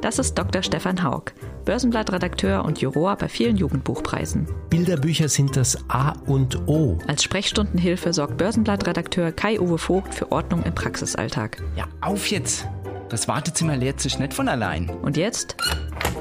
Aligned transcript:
das 0.00 0.18
ist 0.18 0.34
Dr. 0.34 0.62
Stefan 0.62 1.02
Haug, 1.02 1.32
Börsenblattredakteur 1.64 2.64
und 2.64 2.80
Juror 2.80 3.16
bei 3.16 3.28
vielen 3.28 3.56
Jugendbuchpreisen. 3.56 4.48
Bilderbücher 4.70 5.28
sind 5.28 5.56
das 5.56 5.78
A 5.88 6.12
und 6.26 6.68
O. 6.68 6.98
Als 7.06 7.22
Sprechstundenhilfe 7.24 8.12
sorgt 8.12 8.36
Börsenblattredakteur 8.38 9.32
Kai-Uwe 9.32 9.78
Vogt 9.78 10.14
für 10.14 10.32
Ordnung 10.32 10.62
im 10.62 10.74
Praxisalltag. 10.74 11.62
Ja, 11.76 11.86
auf 12.00 12.28
jetzt! 12.28 12.66
Das 13.08 13.26
Wartezimmer 13.26 13.76
leert 13.76 14.00
sich 14.00 14.18
nicht 14.18 14.34
von 14.34 14.48
allein. 14.48 14.90
Und 14.90 15.16
jetzt? 15.16 15.56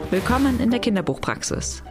Willkommen 0.09 0.59
in 0.59 0.71
der 0.71 0.79
Kinderbuchpraxis. 0.79 1.83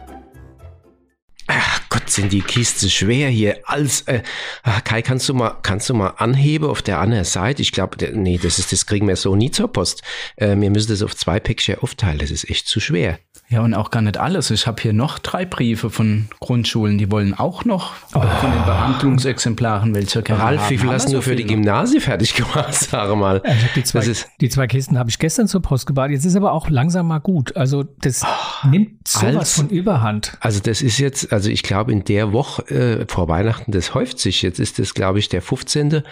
Ach 1.47 1.86
Gott, 2.07 2.13
sind 2.13 2.31
die 2.31 2.41
Kiste 2.41 2.89
schwer 2.89 3.27
hier. 3.27 3.59
Als 3.65 4.01
äh, 4.01 4.21
ah, 4.63 4.79
Kai, 4.79 5.01
kannst 5.01 5.27
du 5.27 5.33
mal, 5.33 5.57
kannst 5.61 5.89
du 5.89 5.93
mal 5.93 6.11
anheben 6.17 6.69
auf 6.69 6.81
der 6.81 6.99
anderen 6.99 7.25
Seite? 7.25 7.61
Ich 7.61 7.73
glaube, 7.73 7.97
nee, 8.13 8.39
das 8.41 8.59
ist, 8.59 8.71
das 8.71 8.85
kriegen 8.85 9.07
wir 9.09 9.17
so 9.17 9.35
nie 9.35 9.51
zur 9.51 9.67
Post. 9.67 10.03
Äh, 10.37 10.55
wir 10.57 10.69
müssen 10.69 10.89
das 10.89 11.01
auf 11.01 11.17
zwei 11.17 11.41
Päckchen 11.41 11.79
aufteilen. 11.79 12.19
Das 12.19 12.31
ist 12.31 12.49
echt 12.49 12.67
zu 12.67 12.79
schwer. 12.79 13.19
Ja, 13.49 13.61
und 13.61 13.73
auch 13.73 13.91
gar 13.91 14.01
nicht 14.01 14.17
alles. 14.17 14.51
Ich 14.51 14.67
habe 14.67 14.81
hier 14.81 14.91
noch 14.91 15.19
drei 15.19 15.45
Briefe 15.45 15.89
von 15.89 16.27
Grundschulen, 16.41 16.97
die 16.97 17.09
wollen 17.09 17.33
auch 17.33 17.63
noch 17.63 17.93
oh. 18.13 18.19
von 18.19 18.51
den 18.51 18.65
Behandlungsexemplaren 18.65 19.95
welche 19.95 20.21
gerne 20.21 20.43
Ralf, 20.43 20.69
wie 20.69 20.77
viel 20.77 20.89
hast 20.89 21.07
du 21.07 21.11
so 21.13 21.21
für 21.21 21.37
die 21.37 21.45
Gymnasie 21.45 22.01
fertig 22.01 22.33
gemacht? 22.33 22.73
Sag 22.73 23.15
mal. 23.15 23.41
Ja, 23.45 23.53
die, 23.73 23.83
zwei, 23.83 24.03
die 24.41 24.49
zwei 24.49 24.67
Kisten 24.67 24.99
habe 24.99 25.09
ich 25.09 25.17
gestern 25.17 25.47
zur 25.47 25.61
Post 25.61 25.87
gebracht. 25.87 26.09
Jetzt 26.09 26.25
ist 26.25 26.35
aber 26.35 26.51
auch 26.51 26.69
langsam 26.69 27.07
mal 27.07 27.19
gut. 27.19 27.55
Also 27.55 27.85
das 28.01 28.23
oh, 28.23 28.67
nimmt 28.67 29.07
sowas 29.07 29.35
als, 29.35 29.53
von 29.53 29.69
Überhand. 29.69 30.37
Also 30.41 30.59
das 30.59 30.81
ist 30.81 30.97
jetzt, 30.97 31.31
also 31.31 31.49
ich 31.49 31.63
glaube 31.63 31.93
in 31.93 32.03
der 32.03 32.33
Woche 32.33 32.63
äh, 32.69 33.05
vor 33.07 33.29
Weihnachten, 33.29 33.71
das 33.71 33.93
häuft 33.93 34.19
sich. 34.19 34.41
Jetzt 34.41 34.59
ist 34.59 34.77
das, 34.77 34.93
glaube 34.93 35.19
ich, 35.19 35.29
der 35.29 35.41
15. 35.41 36.03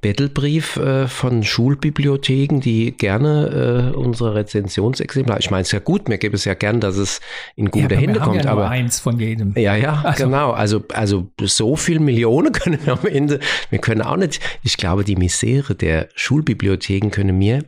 Bettelbrief 0.00 0.76
äh, 0.76 1.06
von 1.06 1.44
Schulbibliotheken, 1.44 2.58
die 2.58 2.90
gerne 2.90 3.92
äh, 3.94 3.96
unsere 3.96 4.34
Rezensionsexemplare, 4.34 5.38
ich 5.38 5.52
meine 5.52 5.62
es 5.62 5.70
ja 5.70 5.78
gut, 5.78 6.08
mir 6.08 6.18
gäbe 6.18 6.34
es 6.34 6.44
ja 6.44 6.54
dass 6.80 6.96
es 6.96 7.20
in 7.56 7.70
gute 7.70 7.94
ja, 7.94 8.00
Hände 8.00 8.20
kommt. 8.20 8.44
Ja 8.44 8.50
aber 8.50 8.68
eins 8.68 9.00
von 9.00 9.18
jedem. 9.18 9.54
Ja, 9.56 9.74
ja, 9.76 10.02
also. 10.04 10.24
genau. 10.24 10.50
Also, 10.52 10.84
also 10.92 11.30
so 11.40 11.76
viel 11.76 12.00
Millionen 12.00 12.52
können 12.60 12.78
wir 12.84 12.94
am 12.94 13.06
Ende, 13.06 13.40
wir 13.70 13.78
können 13.78 14.02
auch 14.02 14.16
nicht, 14.16 14.40
ich 14.62 14.76
glaube, 14.76 15.04
die 15.04 15.16
Misere 15.16 15.74
der 15.74 16.08
Schulbibliotheken 16.14 17.10
können 17.10 17.38
mir 17.38 17.64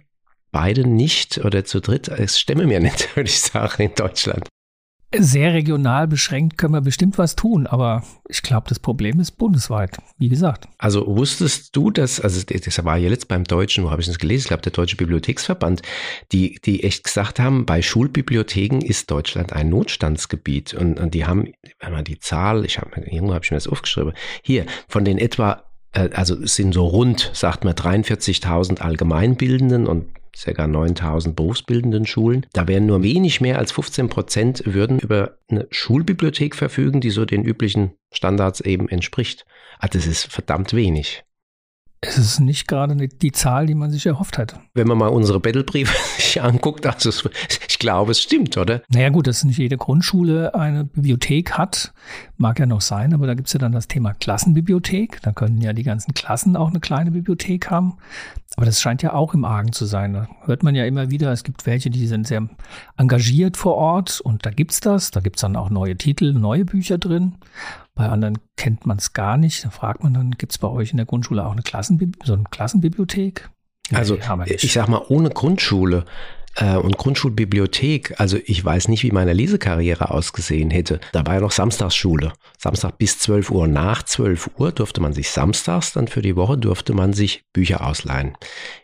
beide 0.51 0.87
nicht 0.87 1.39
oder 1.45 1.65
zu 1.65 1.81
dritt, 1.81 2.09
es 2.09 2.39
stimme 2.39 2.67
mir 2.67 2.81
nicht, 2.81 3.17
würde 3.17 3.29
ich 3.29 3.41
sagen, 3.41 3.83
in 3.83 3.95
Deutschland 3.95 4.49
sehr 5.17 5.53
regional 5.53 6.09
beschränkt 6.09 6.59
können 6.59 6.75
wir 6.75 6.81
bestimmt 6.81 7.19
was 7.19 7.37
tun, 7.37 7.67
aber 7.67 8.03
ich 8.29 8.43
glaube, 8.43 8.69
das 8.69 8.79
Problem 8.79 9.21
ist 9.21 9.33
bundesweit, 9.33 9.99
wie 10.19 10.29
gesagt. 10.29 10.69
Also 10.79 11.07
wusstest 11.07 11.77
du, 11.77 11.91
dass, 11.91 12.21
also 12.21 12.43
das 12.45 12.85
war 12.85 12.97
ja 12.97 13.11
jetzt 13.11 13.29
beim 13.29 13.45
Deutschen, 13.45 13.85
wo 13.85 13.91
habe 13.91 14.01
ich 14.01 14.09
das 14.09 14.19
gelesen? 14.19 14.43
Ich 14.43 14.49
glaube, 14.49 14.63
der 14.63 14.73
Deutsche 14.73 14.97
Bibliotheksverband, 14.97 15.83
die, 16.33 16.61
die 16.65 16.85
echt 16.85 17.05
gesagt 17.05 17.39
haben, 17.39 17.67
bei 17.67 17.83
Schulbibliotheken 17.83 18.81
ist 18.81 19.11
Deutschland 19.11 19.53
ein 19.53 19.69
Notstandsgebiet. 19.69 20.75
Und, 20.75 20.99
und 20.99 21.15
die 21.15 21.27
haben, 21.27 21.53
wenn 21.81 21.93
man 21.93 22.05
die 22.05 22.19
Zahl, 22.19 22.65
ich 22.65 22.79
habe 22.79 23.01
irgendwo 23.01 23.35
habe 23.35 23.45
ich 23.45 23.51
mir 23.51 23.57
das 23.57 23.69
aufgeschrieben, 23.69 24.13
hier, 24.43 24.67
von 24.89 25.05
den 25.05 25.19
etwa 25.19 25.65
äh, 25.93 26.11
also 26.15 26.35
es 26.43 26.57
sind 26.57 26.73
so 26.73 26.87
rund, 26.87 27.31
sagt 27.35 27.65
man, 27.65 27.75
43.000 27.75 28.81
Allgemeinbildenden 28.81 29.87
und 29.87 30.07
ca. 30.37 30.67
9000 30.67 31.37
berufsbildenden 31.37 32.07
Schulen. 32.07 32.47
Da 32.53 32.69
werden 32.69 32.87
nur 32.87 33.03
wenig 33.03 33.41
mehr 33.41 33.59
als 33.59 33.73
15 33.73 34.09
Prozent 34.09 34.63
würden 34.67 34.99
über 34.99 35.39
eine 35.49 35.67
Schulbibliothek 35.71 36.57
verfügen, 36.57 37.01
die 37.01 37.11
so 37.11 37.25
den 37.25 37.45
üblichen 37.45 37.93
Standards 38.13 38.61
eben 38.61 38.89
entspricht. 38.89 39.47
Also 39.79 39.99
das 39.99 40.07
ist 40.07 40.33
verdammt 40.33 40.73
wenig. 40.75 41.25
Es 42.05 42.19
ist 42.19 42.41
nicht 42.41 42.67
gerade 42.67 42.97
die 42.97 43.31
Zahl, 43.31 43.67
die 43.67 43.77
man 43.77 43.93
sich 43.93 44.07
erhofft 44.07 44.37
hat. 44.37 44.59
Wenn 44.75 44.89
man 44.89 44.99
mal 44.99 45.07
unsere 45.07 45.39
Battlebriefe 45.39 45.97
sich 46.21 46.43
anguckt, 46.43 46.85
also 46.85 47.31
ich 47.69 47.79
glaube, 47.79 48.11
es 48.11 48.21
stimmt, 48.21 48.57
oder? 48.57 48.83
Naja 48.89 49.11
gut, 49.11 49.29
dass 49.29 49.45
nicht 49.45 49.59
jede 49.59 49.77
Grundschule 49.77 50.53
eine 50.53 50.85
Bibliothek 50.85 51.53
hat, 51.53 51.95
mag 52.39 52.59
ja 52.59 52.67
noch 52.67 52.81
sein, 52.81 53.15
aber 53.15 53.29
da 53.29 53.35
gibt 53.35 53.47
es 53.47 53.53
ja 53.53 53.61
dann 53.61 53.71
das 53.71 53.87
Thema 53.87 54.15
Klassenbibliothek. 54.15 55.23
Da 55.23 55.31
können 55.31 55.61
ja 55.63 55.73
die 55.73 55.85
ganzen 55.85 56.13
Klassen 56.13 56.57
auch 56.57 56.71
eine 56.71 56.81
kleine 56.81 57.13
Bibliothek 57.13 57.71
haben. 57.71 57.99
Aber 58.57 58.67
das 58.67 58.81
scheint 58.81 59.03
ja 59.03 59.13
auch 59.13 59.33
im 59.33 59.45
Argen 59.45 59.73
zu 59.73 59.87
sein. 59.87 60.13
Da 60.13 60.29
hört 60.45 60.65
man 60.65 60.75
ja 60.75 60.85
immer 60.85 61.11
wieder, 61.11 61.31
es 61.31 61.45
gibt 61.45 61.67
welche, 61.67 61.89
die 61.89 62.09
sind 62.09 62.27
sehr 62.27 62.49
engagiert 62.97 63.57
vor 63.57 63.77
Ort 63.77 64.21
und 64.21 64.45
da 64.45 64.51
gibt's 64.51 64.81
das. 64.81 65.13
Da 65.13 65.21
gibt's 65.21 65.43
dann 65.43 65.55
auch 65.55 65.71
neue 65.71 65.97
Titel, 65.97 66.33
neue 66.33 66.65
Bücher 66.65 66.99
drin. 66.99 67.37
Bei 67.95 68.09
anderen 68.09 68.39
kennt 68.57 68.87
man 68.87 68.99
es 68.99 69.13
gar 69.13 69.37
nicht. 69.37 69.65
Da 69.65 69.71
fragt 69.71 70.03
man 70.03 70.15
dann, 70.15 70.33
gibt 70.33 70.53
es 70.53 70.59
bei 70.59 70.69
euch 70.69 70.93
in 70.93 70.97
der 70.97 71.07
Grundschule 71.07 71.45
auch 71.45 71.53
eine 71.53 71.63
Klassenbib 71.63 72.17
so 72.25 72.33
eine 72.33 72.45
Klassenbibliothek? 72.45 73.51
Nee, 73.91 73.99
also 73.99 74.19
ich 74.47 74.73
sag 74.73 74.89
mal, 74.89 75.05
ohne 75.09 75.31
Grundschule 75.31 76.07
äh, 76.57 76.77
und 76.77 76.97
Grundschulbibliothek, 76.97 78.21
also 78.21 78.39
ich 78.45 78.65
weiß 78.65 78.89
nicht, 78.89 79.03
wie 79.03 79.11
meine 79.11 79.33
Lesekarriere 79.33 80.11
ausgesehen 80.11 80.71
hätte. 80.71 81.01
Da 81.13 81.27
war 81.27 81.35
ja 81.35 81.41
noch 81.41 81.53
Samstagsschule. 81.53 82.33
Samstag 82.59 82.99
bis 82.99 83.19
12 83.19 83.51
Uhr. 83.51 83.67
Nach 83.67 84.03
12 84.03 84.51
Uhr 84.59 84.73
durfte 84.73 85.01
man 85.01 85.13
sich 85.13 85.31
samstags 85.31 85.93
dann 85.93 86.09
für 86.09 86.23
die 86.23 86.37
Woche 86.37 86.59
durfte 86.59 86.95
man 86.95 87.13
sich 87.13 87.45
Bücher 87.53 87.87
ausleihen. 87.87 88.37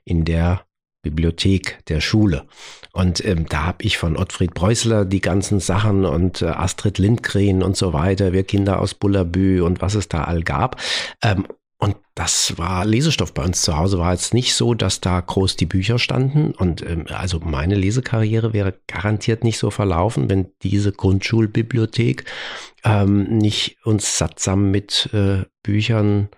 In 0.05 0.25
der 0.25 0.63
Bibliothek 1.03 1.79
der 1.89 2.01
Schule. 2.01 2.47
Und 2.93 3.25
ähm, 3.25 3.47
da 3.49 3.65
habe 3.65 3.85
ich 3.85 3.99
von 3.99 4.17
Ottfried 4.17 4.55
Preußler 4.55 5.05
die 5.05 5.21
ganzen 5.21 5.61
Sachen 5.61 6.05
und 6.05 6.43
äh, 6.43 6.47
Astrid 6.47 6.99
Lindgren 6.99 7.63
und 7.63 7.77
so 7.77 7.93
weiter, 7.93 8.33
wir 8.33 8.45
Kinder 8.45 8.81
aus 8.81 8.95
Bullabü 8.95 9.61
und 9.61 9.81
was 9.81 9.95
es 9.95 10.09
da 10.09 10.25
all 10.25 10.43
gab. 10.43 10.81
Ähm, 11.23 11.47
und 11.81 11.97
das 12.17 12.59
war 12.59 12.85
Lesestoff 12.85 13.33
bei 13.33 13.45
uns 13.45 13.63
zu 13.63 13.77
Hause. 13.77 14.01
War 14.01 14.13
jetzt 14.13 14.35
nicht 14.35 14.57
so, 14.57 14.75
dass 14.75 15.01
da 15.01 15.21
groß 15.21 15.55
die 15.55 15.67
Bücher 15.67 16.01
standen. 16.01 16.51
Und 16.51 16.83
ähm, 16.83 17.07
also 17.09 17.39
meine 17.39 17.77
Lesekarriere 17.77 18.53
wäre 18.53 18.75
garantiert 18.89 19.45
nicht 19.45 19.59
so 19.59 19.71
verlaufen, 19.71 20.29
wenn 20.29 20.49
diese 20.63 20.91
Grundschulbibliothek 20.91 22.25
ähm, 22.83 23.39
nicht 23.39 23.77
uns 23.85 24.19
sattsam 24.19 24.73
mit 24.73 25.09
äh, 25.13 25.45
Büchern 25.63 26.31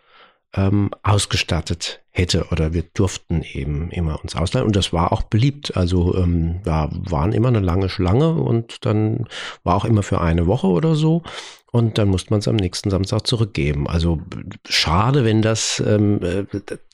ähm, 0.54 0.90
ausgestattet 1.02 2.02
hätte 2.10 2.46
oder 2.50 2.72
wir 2.72 2.82
durften 2.82 3.42
eben 3.42 3.90
immer 3.90 4.20
uns 4.20 4.34
ausleihen 4.34 4.66
und 4.66 4.74
das 4.74 4.92
war 4.92 5.12
auch 5.12 5.22
beliebt. 5.22 5.76
Also 5.76 6.16
ähm, 6.16 6.60
da 6.64 6.88
waren 6.90 7.32
immer 7.32 7.48
eine 7.48 7.60
lange 7.60 7.88
Schlange 7.88 8.34
und 8.34 8.84
dann 8.84 9.26
war 9.62 9.76
auch 9.76 9.84
immer 9.84 10.02
für 10.02 10.20
eine 10.20 10.46
Woche 10.46 10.66
oder 10.66 10.96
so 10.96 11.22
und 11.70 11.98
dann 11.98 12.08
musste 12.08 12.30
man 12.30 12.40
es 12.40 12.48
am 12.48 12.56
nächsten 12.56 12.90
Samstag 12.90 13.26
zurückgeben. 13.26 13.88
Also 13.88 14.20
schade, 14.68 15.24
wenn 15.24 15.40
das, 15.40 15.80
ähm, 15.86 16.20
äh, 16.22 16.44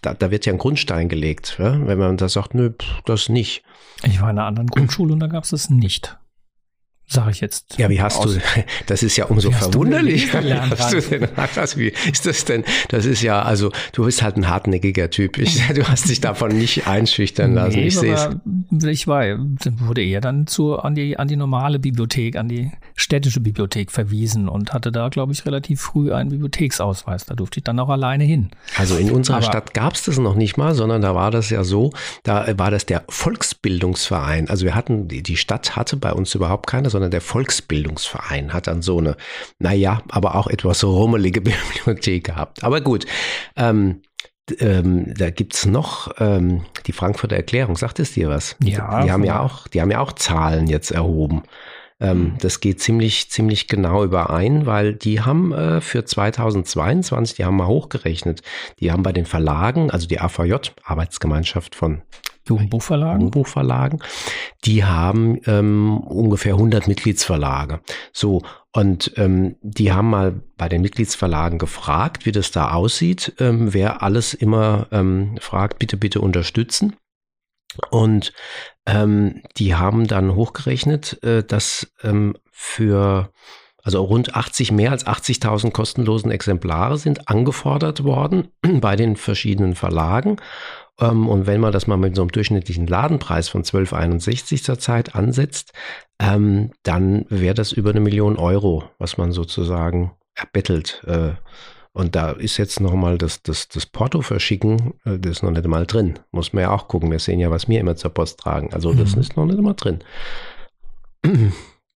da, 0.02 0.12
da 0.12 0.30
wird 0.30 0.44
ja 0.44 0.52
ein 0.52 0.58
Grundstein 0.58 1.08
gelegt, 1.08 1.56
ja? 1.58 1.86
wenn 1.86 1.98
man 1.98 2.18
da 2.18 2.28
sagt, 2.28 2.54
nö, 2.54 2.72
das 3.06 3.30
nicht. 3.30 3.62
Ich 4.02 4.20
war 4.20 4.30
in 4.30 4.38
einer 4.38 4.46
anderen 4.46 4.68
Grundschule 4.68 5.14
und 5.14 5.20
da 5.20 5.28
gab 5.28 5.44
es 5.44 5.50
das 5.50 5.70
nicht 5.70 6.18
sage 7.06 7.30
ich 7.30 7.40
jetzt. 7.40 7.78
Ja, 7.78 7.88
wie 7.88 8.00
hast 8.00 8.18
aus. 8.18 8.34
du, 8.34 8.40
das 8.86 9.02
ist 9.02 9.16
ja 9.16 9.26
umso 9.26 9.50
verwunderlich. 9.50 10.32
Wie 10.32 10.54
hast 10.54 10.92
du 10.92 11.00
denn, 11.00 11.28
was, 11.36 11.76
wie 11.78 11.92
ist 12.10 12.26
das 12.26 12.44
denn? 12.44 12.64
Das 12.88 13.04
ist 13.04 13.22
ja, 13.22 13.42
also 13.42 13.70
du 13.92 14.04
bist 14.04 14.22
halt 14.22 14.36
ein 14.36 14.48
hartnäckiger 14.48 15.10
Typ. 15.10 15.38
Ich, 15.38 15.64
du 15.74 15.86
hast 15.88 16.08
dich 16.08 16.20
davon 16.20 16.56
nicht 16.56 16.86
einschüchtern 16.86 17.54
lassen. 17.54 17.76
Nee, 17.76 17.86
ich 17.86 17.98
sehe 17.98 18.14
es. 18.14 18.84
Ich 18.84 19.06
war, 19.06 19.24
wurde 19.78 20.02
eher 20.02 20.20
dann 20.20 20.46
zu, 20.46 20.78
an 20.78 20.94
die, 20.94 21.16
an 21.18 21.28
die 21.28 21.36
normale 21.36 21.78
Bibliothek, 21.78 22.36
an 22.36 22.48
die 22.48 22.72
städtische 22.96 23.40
Bibliothek 23.40 23.92
verwiesen 23.92 24.48
und 24.48 24.72
hatte 24.72 24.90
da, 24.90 25.08
glaube 25.08 25.32
ich, 25.32 25.46
relativ 25.46 25.80
früh 25.80 26.12
einen 26.12 26.30
Bibliotheksausweis. 26.30 27.26
Da 27.26 27.34
durfte 27.34 27.60
ich 27.60 27.64
dann 27.64 27.78
auch 27.78 27.88
alleine 27.88 28.24
hin. 28.24 28.50
Also 28.76 28.96
in 28.96 29.10
unserer 29.10 29.36
Aber, 29.36 29.46
Stadt 29.46 29.74
gab 29.74 29.94
es 29.94 30.04
das 30.04 30.18
noch 30.18 30.34
nicht 30.34 30.56
mal, 30.56 30.74
sondern 30.74 31.02
da 31.02 31.14
war 31.14 31.30
das 31.30 31.50
ja 31.50 31.62
so, 31.62 31.92
da 32.24 32.46
war 32.58 32.70
das 32.70 32.86
der 32.86 33.04
Volksbildungsverein. 33.08 34.50
Also 34.50 34.64
wir 34.64 34.74
hatten, 34.74 35.08
die, 35.08 35.22
die 35.22 35.36
Stadt 35.36 35.76
hatte 35.76 35.96
bei 35.96 36.12
uns 36.12 36.34
überhaupt 36.34 36.66
keine, 36.66 36.90
sondern 36.96 37.10
der 37.10 37.20
Volksbildungsverein 37.20 38.54
hat 38.54 38.68
dann 38.68 38.80
so 38.80 38.96
eine, 38.96 39.18
naja, 39.58 40.00
aber 40.08 40.34
auch 40.34 40.46
etwas 40.46 40.82
rummelige 40.82 41.40
Bibliothek 41.42 42.24
gehabt. 42.24 42.64
Aber 42.64 42.80
gut, 42.80 43.04
ähm, 43.54 44.00
ähm, 44.60 45.12
da 45.14 45.28
gibt's 45.28 45.66
noch 45.66 46.10
ähm, 46.18 46.62
die 46.86 46.92
Frankfurter 46.92 47.36
Erklärung, 47.36 47.76
sagt 47.76 47.98
es 47.98 48.12
dir 48.14 48.30
was? 48.30 48.56
Ja. 48.62 49.02
Die 49.04 49.12
haben 49.12 49.24
ja 49.24 49.40
auch, 49.40 49.68
die 49.68 49.82
haben 49.82 49.90
ja 49.90 50.00
auch 50.00 50.12
Zahlen 50.12 50.68
jetzt 50.68 50.90
erhoben. 50.90 51.42
Ähm, 52.00 52.18
mhm. 52.18 52.38
Das 52.40 52.60
geht 52.60 52.80
ziemlich, 52.80 53.30
ziemlich 53.30 53.68
genau 53.68 54.02
überein, 54.02 54.64
weil 54.64 54.94
die 54.94 55.20
haben 55.20 55.52
äh, 55.52 55.82
für 55.82 56.06
2022, 56.06 57.36
die 57.36 57.44
haben 57.44 57.58
mal 57.58 57.66
hochgerechnet, 57.66 58.40
die 58.80 58.90
haben 58.90 59.02
bei 59.02 59.12
den 59.12 59.26
Verlagen, 59.26 59.90
also 59.90 60.08
die 60.08 60.18
AVJ, 60.18 60.70
Arbeitsgemeinschaft 60.82 61.74
von 61.74 62.00
Jugendbuchverlagen. 62.48 63.20
Jugendbuchverlagen. 63.20 64.02
Die 64.64 64.84
haben 64.84 65.40
ähm, 65.46 65.98
ungefähr 65.98 66.54
100 66.54 66.88
Mitgliedsverlage. 66.88 67.80
So, 68.12 68.42
und 68.72 69.12
ähm, 69.16 69.56
die 69.62 69.92
haben 69.92 70.10
mal 70.10 70.40
bei 70.56 70.68
den 70.68 70.82
Mitgliedsverlagen 70.82 71.58
gefragt, 71.58 72.26
wie 72.26 72.32
das 72.32 72.50
da 72.50 72.72
aussieht, 72.72 73.34
ähm, 73.38 73.72
wer 73.72 74.02
alles 74.02 74.34
immer 74.34 74.86
ähm, 74.92 75.36
fragt, 75.40 75.78
bitte, 75.78 75.96
bitte 75.96 76.20
unterstützen. 76.20 76.96
Und 77.90 78.32
ähm, 78.86 79.42
die 79.56 79.74
haben 79.74 80.06
dann 80.06 80.34
hochgerechnet, 80.34 81.22
äh, 81.22 81.42
dass 81.42 81.92
ähm, 82.02 82.36
für 82.50 83.32
also 83.86 84.02
rund 84.02 84.34
80, 84.34 84.72
mehr 84.72 84.90
als 84.90 85.06
80.000 85.06 85.70
kostenlosen 85.70 86.32
Exemplare 86.32 86.98
sind 86.98 87.28
angefordert 87.28 88.02
worden 88.02 88.48
bei 88.80 88.96
den 88.96 89.14
verschiedenen 89.14 89.76
Verlagen. 89.76 90.38
Ähm, 91.00 91.28
und 91.28 91.46
wenn 91.46 91.60
man 91.60 91.72
das 91.72 91.86
mal 91.86 91.96
mit 91.96 92.16
so 92.16 92.22
einem 92.22 92.32
durchschnittlichen 92.32 92.86
Ladenpreis 92.86 93.48
von 93.48 93.62
12,61 93.62 94.62
zurzeit 94.62 95.14
ansetzt, 95.14 95.72
ähm, 96.18 96.70
dann 96.82 97.26
wäre 97.28 97.54
das 97.54 97.72
über 97.72 97.90
eine 97.90 98.00
Million 98.00 98.36
Euro, 98.36 98.84
was 98.98 99.18
man 99.18 99.32
sozusagen 99.32 100.12
erbettelt. 100.34 101.02
Äh, 101.06 101.32
und 101.92 102.14
da 102.14 102.32
ist 102.32 102.58
jetzt 102.58 102.80
nochmal 102.80 103.16
das, 103.16 103.42
das, 103.42 103.68
das 103.68 103.86
Porto 103.86 104.20
verschicken, 104.20 104.94
äh, 105.04 105.18
das 105.18 105.38
ist 105.38 105.42
noch 105.42 105.50
nicht 105.50 105.66
mal 105.66 105.86
drin. 105.86 106.18
Muss 106.30 106.52
man 106.52 106.62
ja 106.62 106.70
auch 106.70 106.88
gucken. 106.88 107.10
Wir 107.10 107.18
sehen 107.18 107.40
ja, 107.40 107.50
was 107.50 107.68
wir 107.68 107.80
immer 107.80 107.96
zur 107.96 108.10
Post 108.12 108.38
tragen. 108.40 108.72
Also 108.72 108.92
das 108.92 109.14
mhm. 109.14 109.22
ist 109.22 109.36
noch 109.36 109.46
nicht 109.46 109.60
mal 109.60 109.74
drin. 109.74 110.00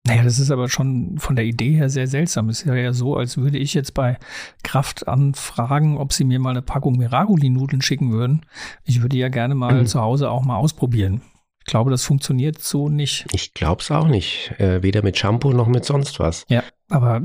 Naja, 0.08 0.22
das 0.22 0.38
ist 0.38 0.50
aber 0.50 0.68
schon 0.68 1.18
von 1.18 1.36
der 1.36 1.44
Idee 1.44 1.72
her 1.74 1.88
sehr 1.88 2.06
seltsam. 2.06 2.48
Es 2.48 2.62
ist 2.62 2.66
ja 2.66 2.92
so, 2.92 3.16
als 3.16 3.36
würde 3.36 3.58
ich 3.58 3.74
jetzt 3.74 3.94
bei 3.94 4.18
Kraft 4.62 5.08
anfragen, 5.08 5.98
ob 5.98 6.12
sie 6.12 6.24
mir 6.24 6.38
mal 6.38 6.50
eine 6.50 6.62
Packung 6.62 6.96
Miragoli-Nudeln 6.96 7.82
schicken 7.82 8.12
würden. 8.12 8.44
Ich 8.84 9.02
würde 9.02 9.16
ja 9.16 9.28
gerne 9.28 9.54
mal 9.54 9.82
mhm. 9.82 9.86
zu 9.86 10.00
Hause 10.00 10.30
auch 10.30 10.44
mal 10.44 10.56
ausprobieren. 10.56 11.22
Ich 11.60 11.70
glaube, 11.70 11.90
das 11.90 12.04
funktioniert 12.04 12.58
so 12.60 12.88
nicht. 12.88 13.26
Ich 13.32 13.52
glaube 13.52 13.82
es 13.82 13.90
auch 13.90 14.08
nicht. 14.08 14.52
Äh, 14.58 14.82
weder 14.82 15.02
mit 15.02 15.18
Shampoo 15.18 15.52
noch 15.52 15.66
mit 15.66 15.84
sonst 15.84 16.18
was. 16.18 16.46
Ja, 16.48 16.62
aber 16.88 17.22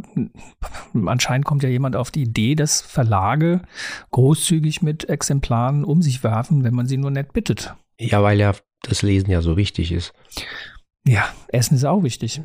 anscheinend 1.05 1.45
kommt 1.45 1.63
ja 1.63 1.69
jemand 1.69 1.95
auf 1.95 2.11
die 2.11 2.23
Idee, 2.23 2.55
dass 2.55 2.81
Verlage 2.81 3.61
großzügig 4.11 4.81
mit 4.81 5.07
Exemplaren 5.07 5.85
um 5.85 6.01
sich 6.01 6.23
werfen, 6.23 6.65
wenn 6.65 6.75
man 6.75 6.87
sie 6.87 6.97
nur 6.97 7.11
nett 7.11 7.31
bittet. 7.31 7.73
Ja, 7.97 8.21
weil 8.21 8.39
ja 8.39 8.53
das 8.81 9.01
Lesen 9.01 9.31
ja 9.31 9.41
so 9.41 9.55
wichtig 9.55 9.93
ist. 9.93 10.13
Ja, 11.07 11.25
Essen 11.47 11.75
ist 11.75 11.85
auch 11.85 12.03
wichtig. 12.03 12.41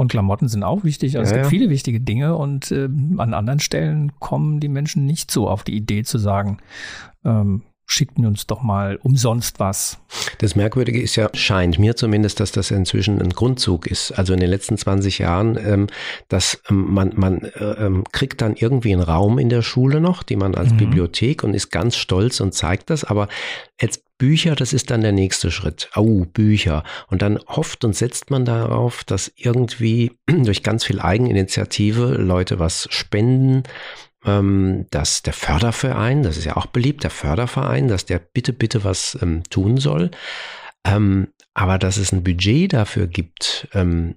Und 0.00 0.08
Klamotten 0.08 0.48
sind 0.48 0.62
auch 0.62 0.82
wichtig. 0.82 1.18
Also 1.18 1.30
ja, 1.34 1.40
es 1.40 1.42
gibt 1.42 1.52
ja. 1.52 1.58
viele 1.58 1.68
wichtige 1.68 2.00
Dinge 2.00 2.34
und 2.34 2.70
äh, 2.70 2.88
an 3.18 3.34
anderen 3.34 3.60
Stellen 3.60 4.12
kommen 4.18 4.58
die 4.58 4.70
Menschen 4.70 5.04
nicht 5.04 5.30
so 5.30 5.46
auf 5.46 5.62
die 5.62 5.76
Idee 5.76 6.04
zu 6.04 6.16
sagen, 6.16 6.56
ähm, 7.22 7.64
schickten 7.84 8.24
uns 8.24 8.46
doch 8.46 8.62
mal 8.62 8.98
umsonst 9.02 9.60
was. 9.60 9.98
Das 10.38 10.56
Merkwürdige 10.56 11.02
ist 11.02 11.16
ja, 11.16 11.28
scheint 11.34 11.78
mir 11.78 11.96
zumindest, 11.96 12.40
dass 12.40 12.50
das 12.50 12.70
inzwischen 12.70 13.20
ein 13.20 13.28
Grundzug 13.28 13.86
ist. 13.86 14.12
Also 14.12 14.32
in 14.32 14.40
den 14.40 14.48
letzten 14.48 14.78
20 14.78 15.18
Jahren, 15.18 15.58
ähm, 15.62 15.86
dass 16.28 16.62
ähm, 16.70 16.94
man, 16.94 17.12
man 17.16 17.42
äh, 17.42 17.64
ähm, 17.84 18.04
kriegt 18.10 18.40
dann 18.40 18.56
irgendwie 18.56 18.94
einen 18.94 19.02
Raum 19.02 19.38
in 19.38 19.50
der 19.50 19.60
Schule 19.60 20.00
noch, 20.00 20.22
die 20.22 20.36
man 20.36 20.54
als 20.54 20.72
mhm. 20.72 20.78
Bibliothek 20.78 21.44
und 21.44 21.52
ist 21.52 21.68
ganz 21.68 21.96
stolz 21.96 22.40
und 22.40 22.54
zeigt 22.54 22.88
das. 22.88 23.04
Aber 23.04 23.28
jetzt 23.78 24.02
Bücher, 24.20 24.54
das 24.54 24.74
ist 24.74 24.90
dann 24.90 25.00
der 25.00 25.12
nächste 25.12 25.50
Schritt. 25.50 25.88
Au, 25.94 26.26
Bücher. 26.26 26.84
Und 27.08 27.22
dann 27.22 27.38
hofft 27.48 27.86
und 27.86 27.96
setzt 27.96 28.30
man 28.30 28.44
darauf, 28.44 29.02
dass 29.02 29.32
irgendwie 29.34 30.12
durch 30.26 30.62
ganz 30.62 30.84
viel 30.84 31.00
Eigeninitiative 31.00 32.16
Leute 32.16 32.58
was 32.58 32.86
spenden, 32.90 33.62
ähm, 34.26 34.84
dass 34.90 35.22
der 35.22 35.32
Förderverein, 35.32 36.22
das 36.22 36.36
ist 36.36 36.44
ja 36.44 36.58
auch 36.58 36.66
beliebt, 36.66 37.02
der 37.02 37.10
Förderverein, 37.10 37.88
dass 37.88 38.04
der 38.04 38.18
bitte, 38.18 38.52
bitte 38.52 38.84
was 38.84 39.18
ähm, 39.22 39.42
tun 39.48 39.78
soll. 39.78 40.10
Ähm, 40.84 41.28
aber 41.54 41.78
dass 41.78 41.96
es 41.96 42.12
ein 42.12 42.22
Budget 42.22 42.74
dafür 42.74 43.06
gibt, 43.06 43.68
ähm, 43.72 44.16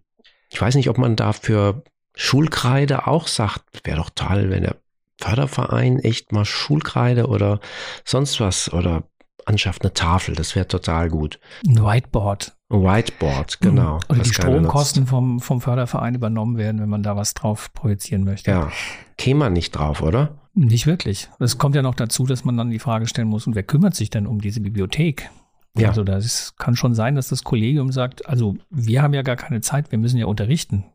ich 0.49 0.61
weiß 0.61 0.75
nicht, 0.75 0.89
ob 0.89 0.97
man 0.97 1.15
dafür 1.15 1.81
Schulkreide 2.13 3.07
auch 3.07 3.27
sagt, 3.27 3.63
wäre 3.85 3.97
doch 3.97 4.09
toll, 4.13 4.49
wenn 4.49 4.63
der 4.63 4.75
Förderverein 5.21 5.99
echt 5.99 6.33
mal 6.33 6.43
Schulkreide 6.43 7.27
oder 7.27 7.61
sonst 8.03 8.41
was 8.41 8.71
oder 8.73 9.03
anschafft 9.45 9.83
eine 9.83 9.93
Tafel, 9.93 10.35
das 10.35 10.55
wäre 10.55 10.67
total 10.67 11.09
gut. 11.09 11.39
Ein 11.67 11.83
Whiteboard. 11.83 12.55
Ein 12.69 12.83
Whiteboard, 12.83 13.61
genau. 13.61 13.99
Oder 14.09 14.19
die 14.23 14.33
Stromkosten 14.33 15.07
vom, 15.07 15.39
vom 15.39 15.61
Förderverein 15.61 16.15
übernommen 16.15 16.57
werden, 16.57 16.81
wenn 16.81 16.89
man 16.89 17.03
da 17.03 17.15
was 17.15 17.33
drauf 17.33 17.73
projizieren 17.73 18.23
möchte. 18.23 18.51
Ja, 18.51 18.71
käme 19.17 19.41
man 19.41 19.53
nicht 19.53 19.71
drauf, 19.71 20.01
oder? 20.01 20.39
Nicht 20.55 20.85
wirklich. 20.85 21.29
Es 21.39 21.57
kommt 21.57 21.75
ja 21.75 21.81
noch 21.81 21.95
dazu, 21.95 22.25
dass 22.25 22.45
man 22.45 22.57
dann 22.57 22.69
die 22.69 22.79
Frage 22.79 23.07
stellen 23.07 23.27
muss, 23.27 23.47
und 23.47 23.55
wer 23.55 23.63
kümmert 23.63 23.95
sich 23.95 24.09
denn 24.09 24.27
um 24.27 24.39
diese 24.39 24.61
Bibliothek? 24.61 25.29
Ja. 25.77 25.89
Also 25.89 26.03
das 26.03 26.55
kann 26.57 26.75
schon 26.75 26.93
sein, 26.93 27.15
dass 27.15 27.29
das 27.29 27.43
Kollegium 27.43 27.91
sagt, 27.91 28.27
also 28.27 28.55
wir 28.69 29.01
haben 29.01 29.13
ja 29.13 29.23
gar 29.23 29.35
keine 29.35 29.61
Zeit, 29.61 29.91
wir 29.91 29.97
müssen 29.97 30.17
ja 30.17 30.27
unterrichten. 30.27 30.85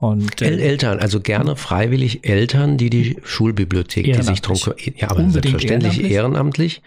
Und, 0.00 0.42
äh, 0.42 0.56
Eltern, 0.56 1.00
also 1.00 1.20
gerne 1.20 1.56
freiwillig 1.56 2.24
Eltern, 2.24 2.76
die 2.76 2.88
die 2.88 3.16
Schulbibliothek, 3.24 4.04
die 4.04 4.22
sich 4.22 4.40
drum 4.40 4.56
ja, 4.94 5.10
aber 5.10 5.28
selbstverständlich 5.28 6.10
ehrenamtlich. 6.10 6.12
ehrenamtlich 6.12 6.82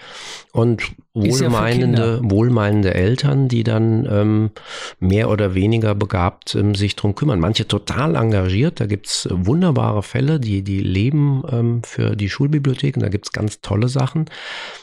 und 0.54 0.82
wohlmeinende, 1.14 2.22
ja 2.24 2.32
wohlmeinende 2.32 2.94
Eltern, 2.94 3.50
die 3.50 3.64
dann 3.66 4.08
ähm, 4.10 4.52
mehr 5.00 5.30
oder 5.30 5.56
weniger 5.56 5.94
begabt 5.94 6.56
ähm, 6.56 6.74
sich 6.74 6.96
drum 6.96 7.14
kümmern. 7.14 7.42
Manche 7.42 7.68
total 7.68 8.16
engagiert, 8.16 8.80
da 8.80 8.86
gibt's 8.86 9.28
wunderbare 9.30 10.04
Fälle, 10.04 10.40
die, 10.40 10.62
die 10.62 10.80
leben 10.80 11.44
ähm, 11.52 11.84
für 11.84 12.16
die 12.16 12.30
Schulbibliotheken, 12.30 13.02
da 13.02 13.10
gibt's 13.10 13.34
ganz 13.34 13.60
tolle 13.60 13.90
Sachen. 13.90 14.26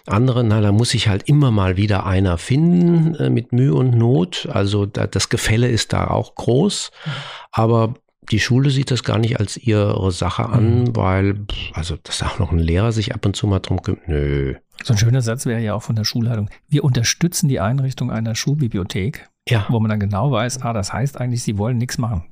Andere, 0.07 0.45
na, 0.45 0.61
da 0.61 0.71
muss 0.71 0.91
sich 0.91 1.09
halt 1.09 1.23
immer 1.29 1.51
mal 1.51 1.79
wieder 1.79 2.05
einer 2.05 2.37
finden 2.37 3.15
äh, 3.15 3.31
mit 3.31 3.53
Mühe 3.53 3.75
und 3.75 3.97
Not. 3.97 4.49
Also 4.53 4.85
da, 4.85 5.07
das 5.07 5.31
Gefälle 5.31 5.69
ist 5.69 5.95
da 5.95 6.09
auch 6.09 6.35
groß. 6.35 6.91
Aber 7.53 7.95
die 8.31 8.41
Schule 8.41 8.71
sieht 8.71 8.91
das 8.91 9.03
gar 9.03 9.19
nicht 9.19 9.39
als 9.41 9.57
ihre 9.57 10.11
Sache 10.13 10.47
an, 10.47 10.81
mhm. 10.81 10.97
weil, 10.97 11.47
also, 11.73 11.97
dass 12.03 12.23
auch 12.23 12.39
noch 12.39 12.53
ein 12.53 12.59
Lehrer 12.59 12.93
sich 12.93 13.15
ab 13.15 13.25
und 13.27 13.37
zu 13.37 13.47
mal 13.47 13.61
drum 13.61 13.83
kümmert. 13.83 14.09
Nö. 14.09 14.55
So 14.85 14.95
ein 14.95 14.99
schöner 14.99 15.23
Satz 15.23 15.47
wäre 15.47 15.61
ja 15.61 15.75
auch 15.75 15.83
von 15.83 15.97
der 15.97 16.05
Schulleitung. 16.05 16.51
Wir 16.69 16.85
unterstützen 16.85 17.49
die 17.49 17.61
Einrichtung 17.61 18.11
einer 18.11 18.35
Schulbibliothek, 18.35 19.29
ja. 19.49 19.67
wo 19.69 19.81
man 19.81 19.89
dann 19.89 20.01
genau 20.01 20.31
weiß, 20.31 20.63
ah, 20.63 20.73
das 20.73 20.93
heißt 20.93 21.21
eigentlich, 21.21 21.43
sie 21.43 21.59
wollen 21.59 21.79
nichts 21.79 21.99
machen. 21.99 22.25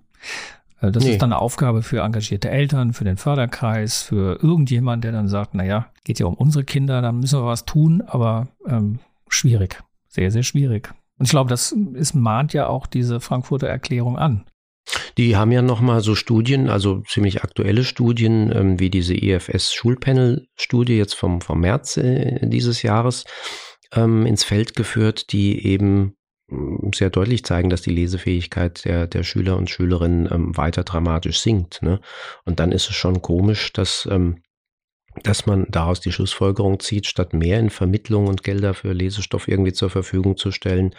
Äh, 0.80 0.92
das 0.92 1.04
nee. 1.04 1.12
ist 1.12 1.22
dann 1.22 1.32
eine 1.32 1.40
Aufgabe 1.40 1.82
für 1.82 2.00
engagierte 2.02 2.50
Eltern, 2.50 2.92
für 2.92 3.04
den 3.04 3.16
Förderkreis, 3.16 4.02
für 4.02 4.38
irgendjemand, 4.42 5.04
der 5.04 5.12
dann 5.12 5.28
sagt, 5.28 5.54
naja, 5.54 5.86
geht 6.04 6.18
ja 6.18 6.26
um 6.26 6.34
unsere 6.34 6.64
Kinder, 6.64 7.02
da 7.02 7.12
müssen 7.12 7.40
wir 7.40 7.46
was 7.46 7.64
tun, 7.64 8.02
aber 8.06 8.48
ähm, 8.66 9.00
schwierig. 9.28 9.82
Sehr, 10.08 10.30
sehr 10.30 10.42
schwierig. 10.42 10.92
Und 11.18 11.26
ich 11.26 11.30
glaube, 11.30 11.50
das 11.50 11.72
ist, 11.72 12.14
mahnt 12.14 12.52
ja 12.52 12.68
auch 12.68 12.86
diese 12.86 13.20
Frankfurter 13.20 13.68
Erklärung 13.68 14.18
an. 14.18 14.44
Die 15.18 15.36
haben 15.36 15.52
ja 15.52 15.62
nochmal 15.62 16.00
so 16.00 16.14
Studien, 16.14 16.68
also 16.68 17.00
ziemlich 17.00 17.42
aktuelle 17.42 17.84
Studien, 17.84 18.52
ähm, 18.54 18.80
wie 18.80 18.90
diese 18.90 19.14
EFS 19.14 19.72
Schulpanel-Studie 19.72 20.96
jetzt 20.96 21.14
vom, 21.14 21.40
vom 21.40 21.60
März 21.60 21.96
äh, 21.96 22.38
dieses 22.42 22.82
Jahres 22.82 23.24
ähm, 23.92 24.26
ins 24.26 24.44
Feld 24.44 24.76
geführt, 24.76 25.32
die 25.32 25.66
eben 25.66 26.16
mm, 26.48 26.90
sehr 26.94 27.10
deutlich 27.10 27.44
zeigen, 27.44 27.70
dass 27.70 27.82
die 27.82 27.94
Lesefähigkeit 27.94 28.84
der, 28.84 29.06
der 29.06 29.22
Schüler 29.22 29.56
und 29.56 29.70
Schülerinnen 29.70 30.28
ähm, 30.30 30.56
weiter 30.56 30.84
dramatisch 30.84 31.40
sinkt. 31.40 31.82
Ne? 31.82 32.00
Und 32.44 32.60
dann 32.60 32.72
ist 32.72 32.88
es 32.88 32.96
schon 32.96 33.22
komisch, 33.22 33.72
dass, 33.72 34.08
ähm, 34.10 34.42
dass 35.22 35.46
man 35.46 35.66
daraus 35.70 36.00
die 36.00 36.12
Schlussfolgerung 36.12 36.78
zieht, 36.78 37.06
statt 37.06 37.32
mehr 37.32 37.58
in 37.58 37.70
Vermittlung 37.70 38.26
und 38.26 38.42
Gelder 38.42 38.74
für 38.74 38.92
Lesestoff 38.92 39.48
irgendwie 39.48 39.72
zur 39.72 39.90
Verfügung 39.90 40.36
zu 40.36 40.50
stellen, 40.50 40.94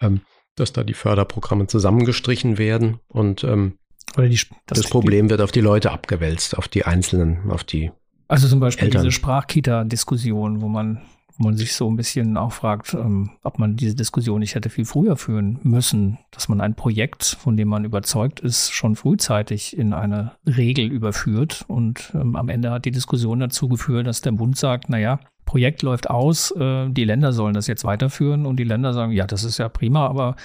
ähm, 0.00 0.22
dass 0.60 0.72
da 0.72 0.84
die 0.84 0.94
Förderprogramme 0.94 1.66
zusammengestrichen 1.66 2.58
werden 2.58 2.98
und 3.08 3.44
ähm, 3.44 3.78
die, 4.16 4.40
das, 4.66 4.80
das, 4.80 4.88
Problem 4.88 5.30
wird 5.30 5.40
auf 5.40 5.52
die 5.52 5.60
Leute 5.60 5.90
abgewälzt, 5.90 6.56
auf 6.56 6.68
die 6.68 6.84
Einzelnen, 6.84 7.50
auf 7.50 7.64
die 7.64 7.90
Also 8.26 8.48
zum 8.48 8.60
Beispiel 8.60 8.86
Eltern. 8.86 9.02
diese 9.02 9.12
Sprachkita-Diskussion, 9.12 10.60
wo 10.60 10.68
man, 10.68 11.02
wo 11.36 11.44
man 11.44 11.56
sich 11.56 11.74
so 11.74 11.90
ein 11.90 11.96
bisschen 11.96 12.36
auch 12.36 12.52
fragt, 12.52 12.94
ähm, 12.94 13.30
ob 13.44 13.58
man 13.58 13.76
diese 13.76 13.94
Diskussion 13.94 14.40
nicht 14.40 14.54
hätte 14.54 14.70
viel 14.70 14.86
früher 14.86 15.16
führen 15.16 15.60
müssen, 15.62 16.18
dass 16.30 16.48
man 16.48 16.60
ein 16.60 16.74
Projekt, 16.74 17.24
von 17.24 17.56
dem 17.56 17.68
man 17.68 17.84
überzeugt 17.84 18.40
ist, 18.40 18.70
schon 18.70 18.96
frühzeitig 18.96 19.76
in 19.76 19.92
eine 19.92 20.32
Regel 20.46 20.90
überführt 20.90 21.64
und 21.68 22.12
ähm, 22.14 22.34
am 22.34 22.48
Ende 22.48 22.70
hat 22.70 22.86
die 22.86 22.90
Diskussion 22.90 23.40
dazu 23.40 23.68
geführt, 23.68 24.06
dass 24.06 24.20
der 24.20 24.32
Bund 24.32 24.56
sagt, 24.56 24.88
naja, 24.88 25.20
Projekt 25.48 25.80
läuft 25.80 26.10
aus, 26.10 26.50
äh, 26.50 26.90
die 26.90 27.04
Länder 27.04 27.32
sollen 27.32 27.54
das 27.54 27.66
jetzt 27.68 27.82
weiterführen 27.84 28.44
und 28.44 28.56
die 28.56 28.64
Länder 28.64 28.92
sagen, 28.92 29.12
ja, 29.12 29.26
das 29.26 29.44
ist 29.44 29.56
ja 29.56 29.70
prima, 29.70 30.06
aber 30.06 30.36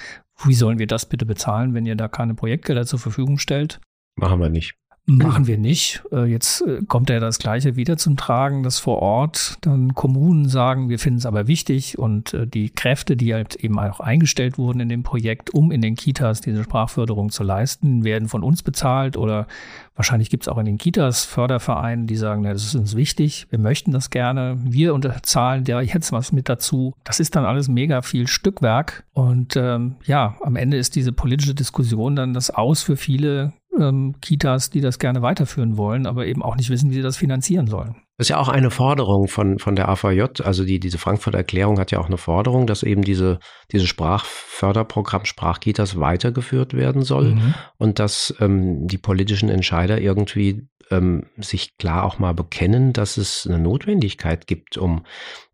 wie 0.46 0.54
sollen 0.54 0.80
wir 0.80 0.88
das 0.88 1.06
bitte 1.06 1.26
bezahlen, 1.26 1.74
wenn 1.74 1.86
ihr 1.86 1.98
da 1.98 2.08
keine 2.08 2.36
Projektgelder 2.36 2.86
zur 2.86 3.00
Verfügung 3.00 3.38
stellt? 3.38 3.82
Machen 4.16 4.40
wir 4.40 4.50
nicht. 4.50 4.76
Machen 5.06 5.48
wir 5.48 5.58
nicht. 5.58 6.02
Äh, 6.14 6.26
jetzt 6.26 6.62
äh, 6.62 6.82
kommt 6.88 7.10
ja 7.10 7.20
das 7.20 7.38
Gleiche 7.38 7.76
wieder 7.76 7.98
zum 7.98 8.16
Tragen, 8.16 8.64
dass 8.64 8.80
vor 8.80 9.00
Ort 9.02 9.58
dann 9.60 9.94
Kommunen 9.96 10.48
sagen, 10.48 10.88
wir 10.88 10.98
finden 10.98 11.20
es 11.20 11.26
aber 11.26 11.48
wichtig 11.48 12.00
und 12.00 12.34
äh, 12.34 12.48
die 12.48 12.70
Kräfte, 12.70 13.18
die 13.18 13.34
halt 13.34 13.56
eben 13.56 13.78
auch 13.80 14.00
eingestellt 14.00 14.58
wurden 14.58 14.80
in 14.80 14.88
dem 14.88 15.04
Projekt, 15.04 15.54
um 15.54 15.72
in 15.72 15.82
den 15.82 15.96
Kitas 15.96 16.40
diese 16.40 16.64
Sprachförderung 16.64 17.32
zu 17.32 17.44
leisten, 17.44 18.06
werden 18.06 18.30
von 18.30 18.44
uns 18.44 18.64
bezahlt 18.64 19.18
oder 19.18 19.48
wahrscheinlich 19.96 20.30
gibt 20.30 20.44
es 20.44 20.48
auch 20.48 20.58
in 20.58 20.66
den 20.66 20.78
Kitas 20.78 21.26
Fördervereine, 21.26 22.06
die 22.06 22.16
sagen, 22.16 22.44
na, 22.44 22.54
das 22.54 22.64
ist 22.64 22.76
uns 22.76 22.96
wichtig, 22.96 23.48
wir 23.50 23.60
möchten 23.60 23.92
das 23.92 24.10
gerne, 24.10 24.58
wir 24.64 24.94
unterzahlen 24.94 25.66
da 25.66 25.82
jetzt 25.82 26.14
was 26.14 26.32
mit 26.32 26.48
dazu. 26.48 26.94
Das 27.04 27.20
ist 27.20 27.36
dann 27.36 27.44
alles 27.44 27.68
mega 27.68 28.04
viel 28.04 28.28
Stückwerk 28.28 29.04
und 29.12 29.58
ähm, 29.58 29.98
ja, 30.06 30.38
am 30.42 30.56
Ende 30.56 30.78
ist 30.78 30.96
diese 30.96 31.12
politische 31.12 31.56
Diskussion 31.56 32.16
dann 32.16 32.34
das 32.34 32.52
Aus 32.52 32.84
für 32.84 32.96
viele 32.96 33.52
ähm, 33.80 34.16
Kitas, 34.22 34.70
die 34.70 34.82
das 34.82 35.00
gerne 35.00 35.22
weiterführen 35.22 35.78
wollen, 35.78 36.06
aber 36.06 36.26
eben 36.26 36.42
auch 36.44 36.56
nicht 36.56 36.70
wissen, 36.70 36.90
wie 36.90 36.96
sie 36.96 37.02
das 37.02 37.18
finanzieren 37.18 37.68
sollen. 37.68 37.96
Das 38.18 38.26
ist 38.26 38.30
ja 38.30 38.38
auch 38.38 38.50
eine 38.50 38.70
Forderung 38.70 39.28
von, 39.28 39.58
von 39.58 39.76
der 39.76 39.90
AVJ, 39.90 40.44
also 40.44 40.64
die, 40.64 40.80
diese 40.80 41.00
Frankfurter 41.00 41.40
Erklärung 41.40 41.80
hat 41.80 41.92
ja 41.92 42.00
auch 42.00 42.06
eine 42.06 42.18
Forderung, 42.18 42.68
dass 42.68 42.84
eben 42.84 43.02
diese, 43.02 43.40
diese 43.72 43.88
Sprachförderprogramm 43.88 45.26
Sprachkitas 45.26 46.00
weitergeführt 46.00 46.76
werden 46.76 47.02
soll 47.02 47.36
mhm. 47.36 47.54
und 47.78 47.98
dass 47.98 48.36
ähm, 48.40 48.88
die 48.88 49.00
politischen 49.00 49.50
Entscheider 49.50 50.00
irgendwie 50.00 50.68
ähm, 50.92 51.26
sich 51.38 51.78
klar 51.78 52.04
auch 52.04 52.20
mal 52.20 52.34
bekennen, 52.34 52.94
dass 52.94 53.18
es 53.18 53.48
eine 53.48 53.60
Notwendigkeit 53.60 54.46
gibt, 54.46 54.78
um 54.78 55.06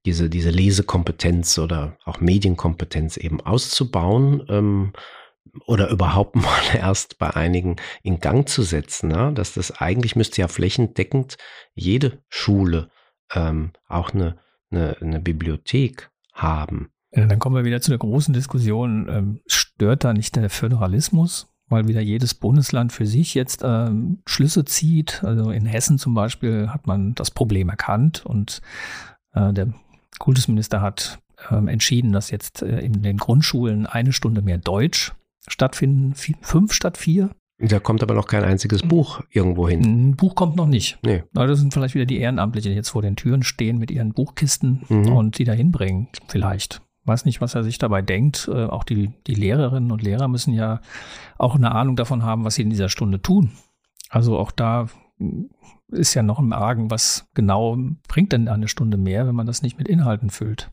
diese, 0.05 0.29
diese 0.29 0.49
Lesekompetenz 0.49 1.57
oder 1.59 1.97
auch 2.03 2.19
Medienkompetenz 2.19 3.17
eben 3.17 3.39
auszubauen. 3.41 4.43
Ähm, 4.49 4.93
oder 5.65 5.89
überhaupt 5.89 6.35
mal 6.37 6.61
erst 6.73 7.17
bei 7.17 7.35
einigen 7.35 7.77
in 8.03 8.19
Gang 8.19 8.47
zu 8.47 8.63
setzen, 8.63 9.09
ne? 9.09 9.31
dass 9.33 9.53
das 9.53 9.71
eigentlich 9.79 10.15
müsste 10.15 10.41
ja 10.41 10.47
flächendeckend 10.47 11.37
jede 11.73 12.19
Schule 12.29 12.89
ähm, 13.33 13.71
auch 13.87 14.13
eine, 14.13 14.37
eine, 14.71 14.97
eine 15.01 15.19
Bibliothek 15.19 16.09
haben. 16.33 16.91
Ja, 17.11 17.25
dann 17.25 17.39
kommen 17.39 17.55
wir 17.55 17.65
wieder 17.65 17.81
zu 17.81 17.91
der 17.91 17.97
großen 17.97 18.33
Diskussion, 18.33 19.07
ähm, 19.09 19.41
stört 19.47 20.03
da 20.03 20.13
nicht 20.13 20.35
der 20.35 20.49
Föderalismus? 20.49 21.47
Weil 21.71 21.87
wieder 21.87 22.01
jedes 22.01 22.33
Bundesland 22.33 22.91
für 22.91 23.05
sich 23.05 23.35
jetzt 23.35 23.61
ähm, 23.63 24.23
Schlüsse 24.25 24.65
zieht. 24.65 25.23
Also 25.23 25.51
in 25.51 25.67
Hessen 25.67 25.99
zum 25.99 26.15
Beispiel 26.15 26.69
hat 26.69 26.87
man 26.87 27.13
das 27.13 27.29
Problem 27.29 27.69
erkannt 27.69 28.25
und 28.25 28.63
äh, 29.33 29.53
der 29.53 29.71
Kultusminister 30.17 30.81
hat 30.81 31.19
ähm, 31.51 31.67
entschieden, 31.67 32.11
dass 32.11 32.31
jetzt 32.31 32.63
äh, 32.63 32.79
in 32.79 33.03
den 33.03 33.17
Grundschulen 33.17 33.85
eine 33.85 34.13
Stunde 34.13 34.41
mehr 34.41 34.57
Deutsch 34.57 35.13
stattfinden, 35.47 36.13
fünf 36.41 36.73
statt 36.73 36.97
vier. 36.97 37.31
Da 37.61 37.79
kommt 37.79 38.01
aber 38.01 38.13
noch 38.13 38.27
kein 38.27 38.43
einziges 38.43 38.81
Buch 38.83 39.21
irgendwo 39.31 39.67
hin. 39.67 39.81
Ein 39.81 40.15
Buch 40.15 40.33
kommt 40.33 40.55
noch 40.55 40.67
nicht. 40.67 40.97
Nee. 41.03 41.23
Das 41.33 41.59
sind 41.59 41.73
vielleicht 41.73 41.93
wieder 41.93 42.05
die 42.05 42.19
Ehrenamtlichen, 42.19 42.71
die 42.71 42.75
jetzt 42.75 42.89
vor 42.89 43.01
den 43.01 43.17
Türen 43.17 43.43
stehen 43.43 43.77
mit 43.77 43.91
ihren 43.91 44.13
Buchkisten 44.13 44.85
mhm. 44.87 45.11
und 45.11 45.37
die 45.37 45.43
da 45.43 45.51
hinbringen. 45.51 46.07
Vielleicht. 46.27 46.81
Weiß 47.03 47.25
nicht, 47.25 47.41
was 47.41 47.55
er 47.55 47.63
sich 47.63 47.77
dabei 47.77 48.01
denkt. 48.01 48.49
Äh, 48.51 48.65
auch 48.65 48.85
die, 48.85 49.11
die 49.27 49.35
Lehrerinnen 49.35 49.91
und 49.91 50.01
Lehrer 50.01 50.29
müssen 50.29 50.53
ja 50.53 50.79
auch 51.37 51.55
eine 51.55 51.73
Ahnung 51.73 51.97
davon 51.97 52.23
haben, 52.23 52.45
was 52.45 52.55
sie 52.55 52.61
in 52.61 52.69
dieser 52.69 52.87
Stunde 52.87 53.21
tun. 53.21 53.51
Also 54.09 54.37
auch 54.37 54.51
da 54.51 54.87
ist 55.89 56.13
ja 56.13 56.23
noch 56.23 56.39
im 56.39 56.53
Argen, 56.53 56.89
was 56.91 57.27
genau 57.33 57.77
bringt 58.07 58.31
denn 58.31 58.47
eine 58.47 58.69
Stunde 58.69 58.97
mehr, 58.97 59.27
wenn 59.27 59.35
man 59.35 59.47
das 59.47 59.61
nicht 59.61 59.77
mit 59.77 59.89
Inhalten 59.89 60.29
füllt. 60.29 60.71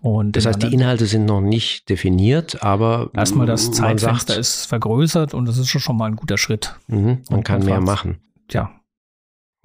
Und 0.00 0.36
das 0.36 0.46
heißt, 0.46 0.62
die 0.62 0.72
Inhalte 0.72 1.06
sind 1.06 1.24
noch 1.24 1.40
nicht 1.40 1.88
definiert, 1.88 2.62
aber 2.62 3.10
erstmal 3.14 3.46
das 3.46 3.72
Zeitfenster 3.72 4.34
sagt, 4.34 4.40
ist 4.40 4.66
vergrößert 4.66 5.34
und 5.34 5.46
das 5.46 5.58
ist 5.58 5.68
schon 5.68 5.96
mal 5.96 6.06
ein 6.06 6.16
guter 6.16 6.38
Schritt. 6.38 6.76
Mhm, 6.86 7.22
man 7.30 7.42
kann 7.42 7.64
mehr 7.64 7.80
machen. 7.80 8.18
Ja. 8.50 8.70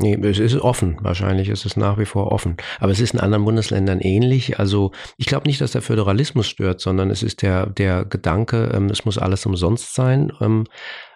Nee, 0.02 0.16
es 0.24 0.40
ist 0.40 0.58
offen. 0.58 0.98
Wahrscheinlich 1.02 1.48
ist 1.50 1.66
es 1.66 1.78
nach 1.78 2.00
wie 2.00 2.06
vor 2.06 2.32
offen. 2.32 2.58
Aber 2.80 2.92
es 2.92 3.00
ist 3.00 3.14
in 3.14 3.20
anderen 3.20 3.46
Bundesländern 3.46 4.00
ähnlich. 4.00 4.58
Also 4.58 4.92
ich 5.18 5.28
glaube 5.28 5.48
nicht, 5.48 5.62
dass 5.62 5.74
der 5.74 5.84
Föderalismus 5.84 6.48
stört, 6.48 6.82
sondern 6.82 7.12
es 7.12 7.22
ist 7.22 7.44
der, 7.44 7.68
der 7.68 8.06
Gedanke, 8.06 8.72
ähm, 8.74 8.88
es 8.88 9.06
muss 9.06 9.20
alles 9.20 9.46
umsonst 9.46 9.94
sein. 9.94 10.32
Ähm, 10.42 10.66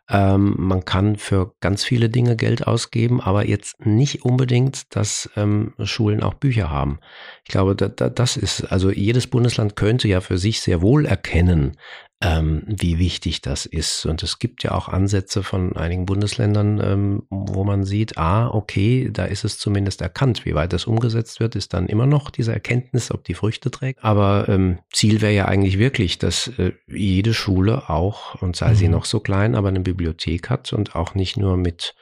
ähm, 0.08 0.54
man 0.60 0.86
kann 0.86 1.16
für 1.16 1.56
ganz 1.62 1.84
viele 1.84 2.10
Dinge 2.10 2.36
Geld 2.36 2.68
ausgeben, 2.68 3.22
aber 3.22 3.48
jetzt 3.48 3.84
nicht 3.84 4.24
unbedingt, 4.24 4.96
dass 4.96 5.30
ähm, 5.36 5.74
Schulen 5.84 6.22
auch 6.22 6.36
Bücher 6.36 6.70
haben. 6.70 7.00
Ich 7.44 7.50
glaube, 7.50 7.76
da, 7.76 7.88
da, 7.88 8.10
das 8.10 8.38
ist, 8.38 8.72
also 8.72 8.92
jedes 8.92 9.26
Bundesland 9.26 9.76
könnte 9.76 10.08
ja 10.08 10.22
für 10.22 10.38
sich 10.38 10.62
sehr 10.62 10.84
wohl 10.84 11.08
erkennen, 11.08 11.76
ähm, 12.22 12.64
wie 12.68 12.98
wichtig 12.98 13.42
das 13.42 13.66
ist. 13.66 14.06
Und 14.06 14.24
es 14.24 14.40
gibt 14.40 14.64
ja 14.64 14.72
auch 14.72 14.88
Ansätze 14.88 15.44
von 15.44 15.76
einigen 15.76 16.06
Bundesländern, 16.06 16.80
ähm, 16.82 17.24
wo 17.30 17.64
man 17.64 17.84
sieht, 17.84 18.18
ah, 18.18 18.48
okay, 18.48 19.10
da 19.12 19.26
ist 19.26 19.44
es 19.44 19.60
zumindest 19.60 20.02
erkannt. 20.02 20.46
Wie 20.46 20.56
weit 20.56 20.72
das 20.72 20.86
umgesetzt 20.86 21.40
wird, 21.40 21.56
ist 21.56 21.74
dann 21.74 21.88
immer 21.88 22.06
noch 22.06 22.30
diese 22.30 22.54
Erkenntnis, 22.54 23.12
ob 23.12 23.26
die 23.26 23.34
Früchte 23.34 23.70
trägt. 23.70 24.04
Aber 24.04 24.48
ähm, 24.48 24.80
Ziel 24.94 25.22
wäre 25.22 25.34
ja 25.34 25.46
eigentlich 25.46 25.78
wirklich, 25.78 26.18
dass 26.18 26.48
äh, 26.58 26.72
jede 26.88 27.34
Schule 27.34 27.90
auch, 27.90 28.42
und 28.42 28.56
sei 28.56 28.72
mhm. 28.72 28.76
sie 28.76 28.88
noch 28.88 29.06
so 29.06 29.20
klein, 29.20 29.56
aber 29.56 29.68
eine 29.68 29.82
Bibliothek 29.82 30.50
hat 30.50 30.72
und 30.72 30.96
auch 30.96 31.16
nicht 31.16 31.36
nur 31.36 31.58
mit 31.58 31.96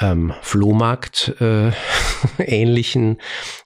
ähm, 0.00 0.32
Flohmarkt 0.40 1.34
äh, 1.40 1.72
ähnlichen 2.38 3.18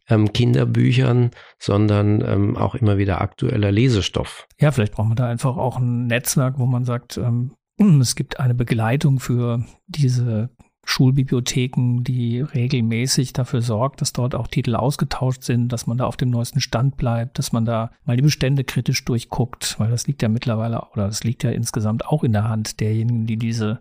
ähm, 0.09 0.33
Kinderbüchern, 0.33 1.31
sondern 1.59 2.21
ähm, 2.21 2.57
auch 2.57 2.75
immer 2.75 2.99
wieder 2.99 3.21
aktueller 3.21 3.73
Lesestoff. 3.73 4.47
Ja, 4.61 4.71
vielleicht 4.73 4.93
braucht 4.93 5.09
man 5.09 5.17
da 5.17 5.29
einfach 5.29 5.57
auch 5.57 5.79
ein 5.79 6.07
Netzwerk, 6.07 6.59
wo 6.59 6.67
man 6.67 6.85
sagt, 6.85 7.17
ähm, 7.17 7.53
hm, 7.79 8.01
es 8.01 8.17
gibt 8.17 8.41
eine 8.41 8.55
Begleitung 8.55 9.21
für 9.21 9.65
diese 9.87 10.51
Schulbibliotheken, 10.89 12.05
die 12.05 12.41
regelmäßig 12.41 13.33
dafür 13.33 13.61
sorgt, 13.61 14.01
dass 14.01 14.13
dort 14.13 14.37
auch 14.37 14.47
Titel 14.47 14.77
ausgetauscht 14.77 15.43
sind, 15.43 15.73
dass 15.73 15.89
man 15.89 15.99
da 15.99 16.07
auf 16.07 16.17
dem 16.17 16.31
neuesten 16.31 16.61
Stand 16.61 16.97
bleibt, 16.97 17.39
dass 17.41 17.53
man 17.53 17.65
da 17.65 17.91
mal 18.05 18.17
die 18.17 18.23
Bestände 18.23 18.63
kritisch 18.63 19.05
durchguckt, 19.05 19.81
weil 19.81 19.91
das 19.91 20.07
liegt 20.07 20.23
ja 20.23 20.29
mittlerweile 20.29 20.87
oder 20.93 21.09
das 21.09 21.25
liegt 21.25 21.43
ja 21.43 21.51
insgesamt 21.51 22.07
auch 22.07 22.23
in 22.23 22.33
der 22.33 22.49
Hand 22.49 22.79
derjenigen, 22.79 23.27
die 23.27 23.37
diese 23.37 23.81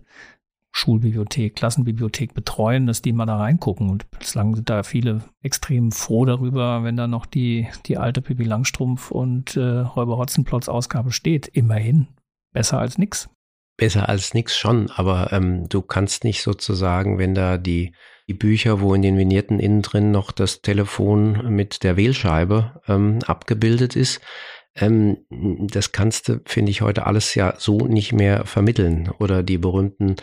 Schulbibliothek, 0.78 1.56
Klassenbibliothek 1.56 2.34
betreuen, 2.34 2.86
dass 2.86 3.02
die 3.02 3.14
mal 3.14 3.26
da 3.26 3.38
reingucken. 3.38 3.90
Und 3.90 4.10
bislang 4.12 4.56
sind 4.56 4.70
da 4.70 4.84
viele 4.84 5.24
extrem 5.42 5.94
froh 5.94 6.26
darüber, 6.26 6.84
wenn 6.84 6.98
da 6.98 7.08
noch 7.08 7.26
die, 7.26 7.70
die 7.86 7.98
alte 7.98 8.22
Pippi 8.22 8.44
Langstrumpf 8.44 9.10
und 9.10 9.56
äh, 9.56 9.62
Räuber 9.62 10.18
Hotzenplotz 10.18 10.68
Ausgabe 10.68 11.14
steht. 11.14 11.48
Immerhin. 11.48 12.08
Besser 12.54 12.78
als 12.80 12.98
nix. 12.98 13.30
Besser 13.78 14.10
als 14.10 14.34
nix 14.34 14.58
schon, 14.58 14.92
aber 14.92 15.32
ähm, 15.32 15.70
du 15.70 15.82
kannst 15.82 16.26
nicht 16.26 16.42
sozusagen, 16.42 17.20
wenn 17.20 17.36
da 17.36 17.58
die, 17.58 17.96
die 18.28 18.34
Bücher, 18.34 18.82
wo 18.82 18.94
in 18.94 19.02
den 19.02 19.18
Vignetten 19.18 19.60
innen 19.60 19.82
drin 19.82 20.12
noch 20.12 20.34
das 20.34 20.62
Telefon 20.62 21.56
mit 21.56 21.84
der 21.84 21.96
Wählscheibe 21.96 22.82
ähm, 22.88 23.20
abgebildet 23.26 23.96
ist, 23.96 24.20
ähm, 24.76 25.20
das 25.30 25.94
kannst 25.94 26.28
du, 26.28 26.42
finde 26.46 26.72
ich, 26.72 26.82
heute 26.82 27.06
alles 27.06 27.34
ja 27.34 27.54
so 27.58 27.88
nicht 27.88 28.12
mehr 28.12 28.46
vermitteln. 28.46 29.10
Oder 29.20 29.42
die 29.42 29.58
berühmten 29.58 30.18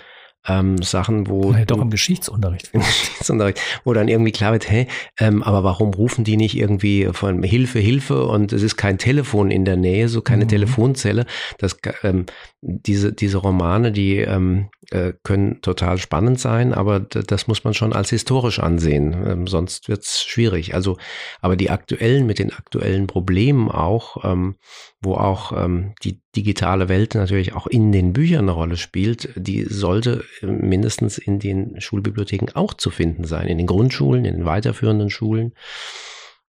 ähm, 0.47 0.83
Sachen, 0.83 1.29
wo. 1.29 1.53
Ja, 1.53 1.65
doch 1.65 1.81
im 1.81 1.91
Geschichtsunterricht. 1.91 2.71
Im 2.73 2.81
Geschichtsunterricht, 2.81 3.61
wo 3.85 3.93
dann 3.93 4.09
irgendwie 4.09 4.33
klar 4.33 4.53
wird, 4.53 4.69
hey, 4.69 4.89
ähm, 5.19 5.43
aber 5.43 5.65
warum 5.65 5.95
rufen 5.95 6.25
die 6.25 6.37
nicht 6.37 6.57
irgendwie 6.57 7.09
von 7.13 7.43
Hilfe, 7.43 7.79
Hilfe 7.79 8.25
und 8.27 8.53
es 8.53 8.63
ist 8.63 8.77
kein 8.77 8.99
Telefon 8.99 9.51
in 9.51 9.65
der 9.65 9.77
Nähe, 9.77 10.09
so 10.09 10.21
keine 10.21 10.45
mhm. 10.45 10.49
Telefonzelle. 10.49 11.27
Das, 11.59 11.77
ähm, 12.03 12.27
diese, 12.61 13.13
diese 13.13 13.39
Romane, 13.39 13.93
die 13.93 14.19
ähm, 14.19 14.69
äh, 14.91 15.13
können 15.23 15.63
total 15.63 15.99
spannend 15.99 16.41
sein, 16.41 16.75
aber 16.75 17.01
das 17.01 17.47
muss 17.47 17.65
man 17.65 17.73
schon 17.73 17.93
als 17.93 18.11
historisch 18.11 18.59
ansehen. 18.59 19.13
Ähm, 19.27 19.47
sonst 19.47 19.89
wird's 19.89 20.25
schwierig. 20.25 20.75
Also, 20.75 20.99
aber 21.41 21.57
die 21.57 21.71
aktuellen, 21.71 22.27
mit 22.27 22.39
den 22.39 22.53
aktuellen 22.53 23.07
Problemen 23.07 23.71
auch, 23.71 24.25
ähm, 24.25 24.57
wo 25.01 25.15
auch 25.15 25.53
ähm, 25.53 25.95
die 26.03 26.21
digitale 26.35 26.89
Welt 26.89 27.15
natürlich 27.15 27.55
auch 27.55 27.67
in 27.67 27.93
den 27.93 28.13
Büchern 28.13 28.41
eine 28.41 28.53
Rolle 28.53 28.77
spielt, 28.77 29.31
die 29.37 29.65
sollte 29.65 30.25
äh, 30.41 30.47
mindestens 30.47 31.19
in 31.19 31.39
den 31.39 31.81
Schulbibliotheken 31.81 32.55
auch 32.55 32.75
zu 32.75 32.91
finden 32.91 33.25
sein, 33.25 33.47
in 33.47 33.59
den 33.59 33.67
Grundschulen, 33.67 34.25
in 34.25 34.35
den 34.35 34.45
weiterführenden 34.45 35.11
Schulen. 35.11 35.53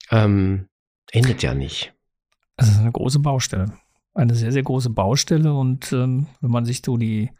Ähm, 0.10 0.68
endet 1.12 1.44
ja 1.44 1.54
nicht. 1.54 1.94
Das 2.58 2.70
ist 2.70 2.80
eine 2.80 2.92
große 2.92 3.20
Baustelle 3.20 3.74
eine 4.14 4.36
sehr, 4.36 4.52
sehr 4.52 4.64
große 4.64 4.90
Baustelle. 4.90 5.54
Und 5.54 5.92
ähm, 5.92 6.28
wenn 6.42 6.52
man 6.52 6.66
sich 6.66 6.82
so 6.86 6.98
die 6.98 7.32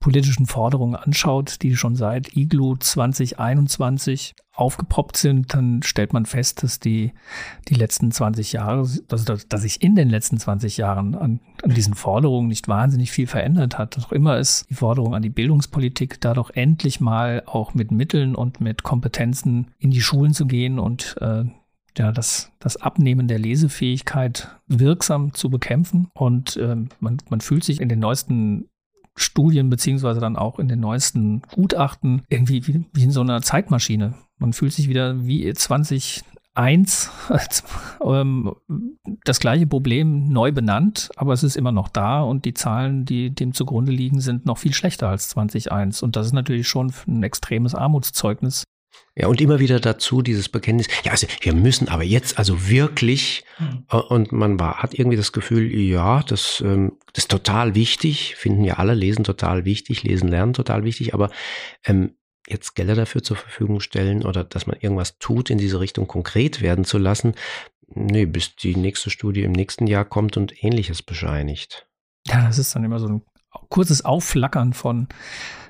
politischen 0.00 0.46
Forderungen 0.46 0.96
anschaut, 0.96 1.62
die 1.62 1.76
schon 1.76 1.96
seit 1.96 2.36
IGLU 2.36 2.76
2021 2.76 4.34
aufgepoppt 4.52 5.16
sind, 5.16 5.54
dann 5.54 5.82
stellt 5.84 6.12
man 6.12 6.26
fest, 6.26 6.64
dass 6.64 6.80
die, 6.80 7.12
die 7.68 7.74
letzten 7.74 8.10
20 8.10 8.52
Jahre, 8.52 8.88
dass, 9.06 9.24
dass 9.24 9.62
sich 9.62 9.82
in 9.82 9.94
den 9.94 10.08
letzten 10.08 10.38
20 10.38 10.76
Jahren 10.76 11.14
an, 11.14 11.40
an 11.62 11.74
diesen 11.74 11.94
Forderungen 11.94 12.48
nicht 12.48 12.66
wahnsinnig 12.66 13.12
viel 13.12 13.28
verändert 13.28 13.78
hat. 13.78 13.96
Doch 13.96 14.10
immer 14.10 14.38
ist 14.38 14.68
die 14.68 14.74
Forderung 14.74 15.14
an 15.14 15.22
die 15.22 15.30
Bildungspolitik, 15.30 16.20
da 16.20 16.34
doch 16.34 16.50
endlich 16.50 17.00
mal 17.00 17.44
auch 17.46 17.74
mit 17.74 17.92
Mitteln 17.92 18.34
und 18.34 18.60
mit 18.60 18.82
Kompetenzen 18.82 19.68
in 19.78 19.92
die 19.92 20.00
Schulen 20.00 20.34
zu 20.34 20.46
gehen 20.46 20.80
und 20.80 21.16
äh, 21.20 21.44
ja, 21.98 22.12
das, 22.12 22.52
das 22.58 22.76
Abnehmen 22.76 23.28
der 23.28 23.38
Lesefähigkeit 23.38 24.48
wirksam 24.66 25.34
zu 25.34 25.50
bekämpfen. 25.50 26.08
Und 26.14 26.56
ähm, 26.56 26.88
man, 27.00 27.18
man 27.28 27.40
fühlt 27.40 27.64
sich 27.64 27.80
in 27.80 27.88
den 27.88 27.98
neuesten 27.98 28.68
Studien 29.16 29.68
beziehungsweise 29.68 30.20
dann 30.20 30.36
auch 30.36 30.58
in 30.58 30.68
den 30.68 30.80
neuesten 30.80 31.42
Gutachten 31.52 32.22
irgendwie 32.28 32.66
wie, 32.66 32.84
wie 32.92 33.04
in 33.04 33.10
so 33.10 33.20
einer 33.20 33.42
Zeitmaschine. 33.42 34.14
Man 34.38 34.52
fühlt 34.52 34.72
sich 34.72 34.88
wieder 34.88 35.26
wie 35.26 35.52
20 35.52 36.22
1 36.58 37.10
ähm, 38.04 38.52
das 39.24 39.38
gleiche 39.38 39.68
Problem 39.68 40.28
neu 40.28 40.50
benannt, 40.50 41.08
aber 41.14 41.32
es 41.32 41.44
ist 41.44 41.56
immer 41.56 41.70
noch 41.70 41.88
da 41.88 42.20
und 42.20 42.44
die 42.44 42.54
Zahlen, 42.54 43.04
die 43.04 43.30
dem 43.30 43.54
zugrunde 43.54 43.92
liegen, 43.92 44.20
sind 44.20 44.44
noch 44.44 44.58
viel 44.58 44.74
schlechter 44.74 45.08
als 45.08 45.28
2001. 45.28 46.02
Und 46.02 46.16
das 46.16 46.26
ist 46.26 46.32
natürlich 46.32 46.66
schon 46.66 46.92
ein 47.06 47.22
extremes 47.22 47.76
Armutszeugnis. 47.76 48.64
Ja, 49.14 49.26
und 49.26 49.40
immer 49.40 49.58
wieder 49.58 49.80
dazu 49.80 50.22
dieses 50.22 50.48
Bekenntnis, 50.48 50.86
ja, 51.02 51.10
also 51.10 51.26
wir 51.40 51.52
müssen 51.52 51.88
aber 51.88 52.04
jetzt 52.04 52.38
also 52.38 52.68
wirklich, 52.68 53.44
mhm. 53.58 53.84
und 53.90 54.32
man 54.32 54.60
war, 54.60 54.82
hat 54.82 54.94
irgendwie 54.94 55.16
das 55.16 55.32
Gefühl, 55.32 55.74
ja, 55.74 56.22
das, 56.22 56.62
ähm, 56.64 56.98
das 57.12 57.24
ist 57.24 57.30
total 57.30 57.74
wichtig, 57.74 58.36
finden 58.36 58.62
ja 58.64 58.74
alle, 58.74 58.94
lesen 58.94 59.24
total 59.24 59.64
wichtig, 59.64 60.04
lesen, 60.04 60.28
lernen 60.28 60.52
total 60.52 60.84
wichtig, 60.84 61.14
aber 61.14 61.30
ähm, 61.84 62.14
jetzt 62.46 62.74
Gelder 62.74 62.94
dafür 62.94 63.22
zur 63.22 63.36
Verfügung 63.36 63.80
stellen 63.80 64.24
oder 64.24 64.44
dass 64.44 64.66
man 64.66 64.76
irgendwas 64.80 65.18
tut, 65.18 65.50
in 65.50 65.58
diese 65.58 65.80
Richtung 65.80 66.06
konkret 66.06 66.62
werden 66.62 66.84
zu 66.84 66.98
lassen. 66.98 67.34
Nee, 67.88 68.26
bis 68.26 68.54
die 68.54 68.76
nächste 68.76 69.10
Studie 69.10 69.42
im 69.42 69.52
nächsten 69.52 69.86
Jahr 69.86 70.04
kommt 70.04 70.36
und 70.36 70.62
ähnliches 70.62 71.02
bescheinigt. 71.02 71.88
Ja, 72.26 72.46
das 72.46 72.58
ist 72.58 72.74
dann 72.74 72.84
immer 72.84 73.00
so 73.00 73.08
ein 73.08 73.22
kurzes 73.68 74.04
Aufflackern 74.04 74.74
von, 74.74 75.08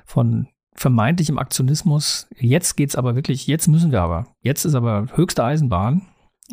von 0.05 0.47
vermeintlichem 0.79 1.37
Aktionismus. 1.37 2.27
Jetzt 2.37 2.77
geht's 2.77 2.95
aber 2.95 3.15
wirklich, 3.15 3.47
jetzt 3.47 3.67
müssen 3.67 3.91
wir 3.91 4.01
aber. 4.01 4.27
Jetzt 4.41 4.65
ist 4.65 4.75
aber 4.75 5.07
höchste 5.13 5.43
Eisenbahn. 5.43 6.03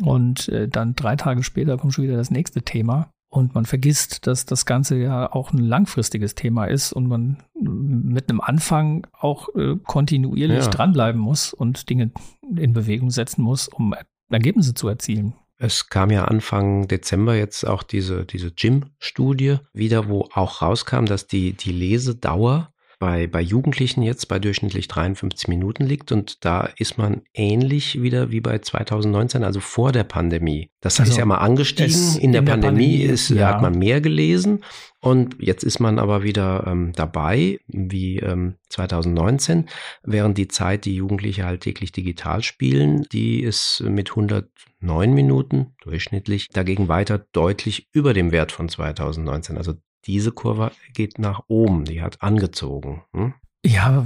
Und 0.03 0.49
äh, 0.49 0.67
dann 0.67 0.95
drei 0.95 1.15
Tage 1.15 1.43
später 1.43 1.77
kommt 1.77 1.93
schon 1.93 2.03
wieder 2.03 2.17
das 2.17 2.29
nächste 2.29 2.61
Thema. 2.61 3.09
Und 3.29 3.55
man 3.55 3.65
vergisst, 3.65 4.27
dass 4.27 4.45
das 4.45 4.65
Ganze 4.65 4.97
ja 4.97 5.31
auch 5.31 5.51
ein 5.51 5.57
langfristiges 5.57 6.35
Thema 6.35 6.65
ist 6.65 6.93
und 6.93 7.07
man 7.07 7.37
mit 7.59 8.29
einem 8.29 8.41
Anfang 8.41 9.07
auch 9.13 9.49
äh, 9.55 9.75
kontinuierlich 9.83 10.65
ja. 10.65 10.69
dranbleiben 10.69 11.19
muss 11.19 11.53
und 11.53 11.89
Dinge 11.89 12.11
in 12.55 12.73
Bewegung 12.73 13.09
setzen 13.09 13.41
muss, 13.41 13.67
um 13.67 13.95
Ergebnisse 14.29 14.73
zu 14.73 14.87
erzielen. 14.87 15.33
Es 15.57 15.89
kam 15.89 16.11
ja 16.11 16.25
Anfang 16.25 16.87
Dezember 16.87 17.35
jetzt 17.35 17.65
auch 17.65 17.83
diese, 17.83 18.25
diese 18.25 18.51
Gym-Studie 18.51 19.57
wieder, 19.73 20.07
wo 20.07 20.29
auch 20.33 20.61
rauskam, 20.61 21.05
dass 21.05 21.27
die, 21.27 21.53
die 21.53 21.71
Lesedauer 21.71 22.71
bei, 22.99 23.27
bei 23.27 23.41
Jugendlichen 23.41 24.01
jetzt 24.01 24.27
bei 24.27 24.39
durchschnittlich 24.39 24.87
53 24.87 25.47
Minuten 25.47 25.85
liegt 25.85 26.11
und 26.11 26.43
da 26.45 26.69
ist 26.77 26.97
man 26.97 27.21
ähnlich 27.33 28.01
wieder 28.01 28.31
wie 28.31 28.41
bei 28.41 28.59
2019, 28.59 29.43
also 29.43 29.59
vor 29.59 29.91
der 29.91 30.03
Pandemie. 30.03 30.71
Das 30.81 30.99
also 30.99 31.11
ist 31.11 31.17
ja 31.17 31.25
mal 31.25 31.37
angestiegen. 31.37 31.93
In 32.19 32.31
der, 32.31 32.41
in 32.41 32.45
der 32.45 32.51
Pandemie, 32.53 32.97
Pandemie 32.97 33.03
ist, 33.03 33.29
ja. 33.29 33.49
hat 33.49 33.61
man 33.61 33.77
mehr 33.77 34.01
gelesen 34.01 34.63
und 34.99 35.35
jetzt 35.39 35.63
ist 35.63 35.79
man 35.79 35.99
aber 35.99 36.23
wieder 36.23 36.65
ähm, 36.67 36.91
dabei 36.95 37.59
wie 37.67 38.17
ähm, 38.17 38.55
2019, 38.69 39.67
während 40.03 40.37
die 40.37 40.47
Zeit, 40.47 40.85
die 40.85 40.95
Jugendliche 40.95 41.45
halt 41.45 41.61
täglich 41.61 41.91
digital 41.91 42.41
spielen, 42.41 43.03
die 43.11 43.41
ist 43.41 43.83
mit 43.85 44.09
109 44.09 45.13
Minuten 45.13 45.75
durchschnittlich 45.81 46.49
dagegen 46.49 46.87
weiter 46.87 47.19
deutlich 47.31 47.87
über 47.91 48.13
dem 48.13 48.31
Wert 48.31 48.51
von 48.51 48.69
2019. 48.69 49.57
Also 49.57 49.75
diese 50.07 50.31
Kurve 50.31 50.71
geht 50.93 51.19
nach 51.19 51.41
oben, 51.47 51.85
die 51.85 52.01
hat 52.01 52.21
angezogen. 52.21 53.03
Hm? 53.13 53.33
Ja, 53.65 54.05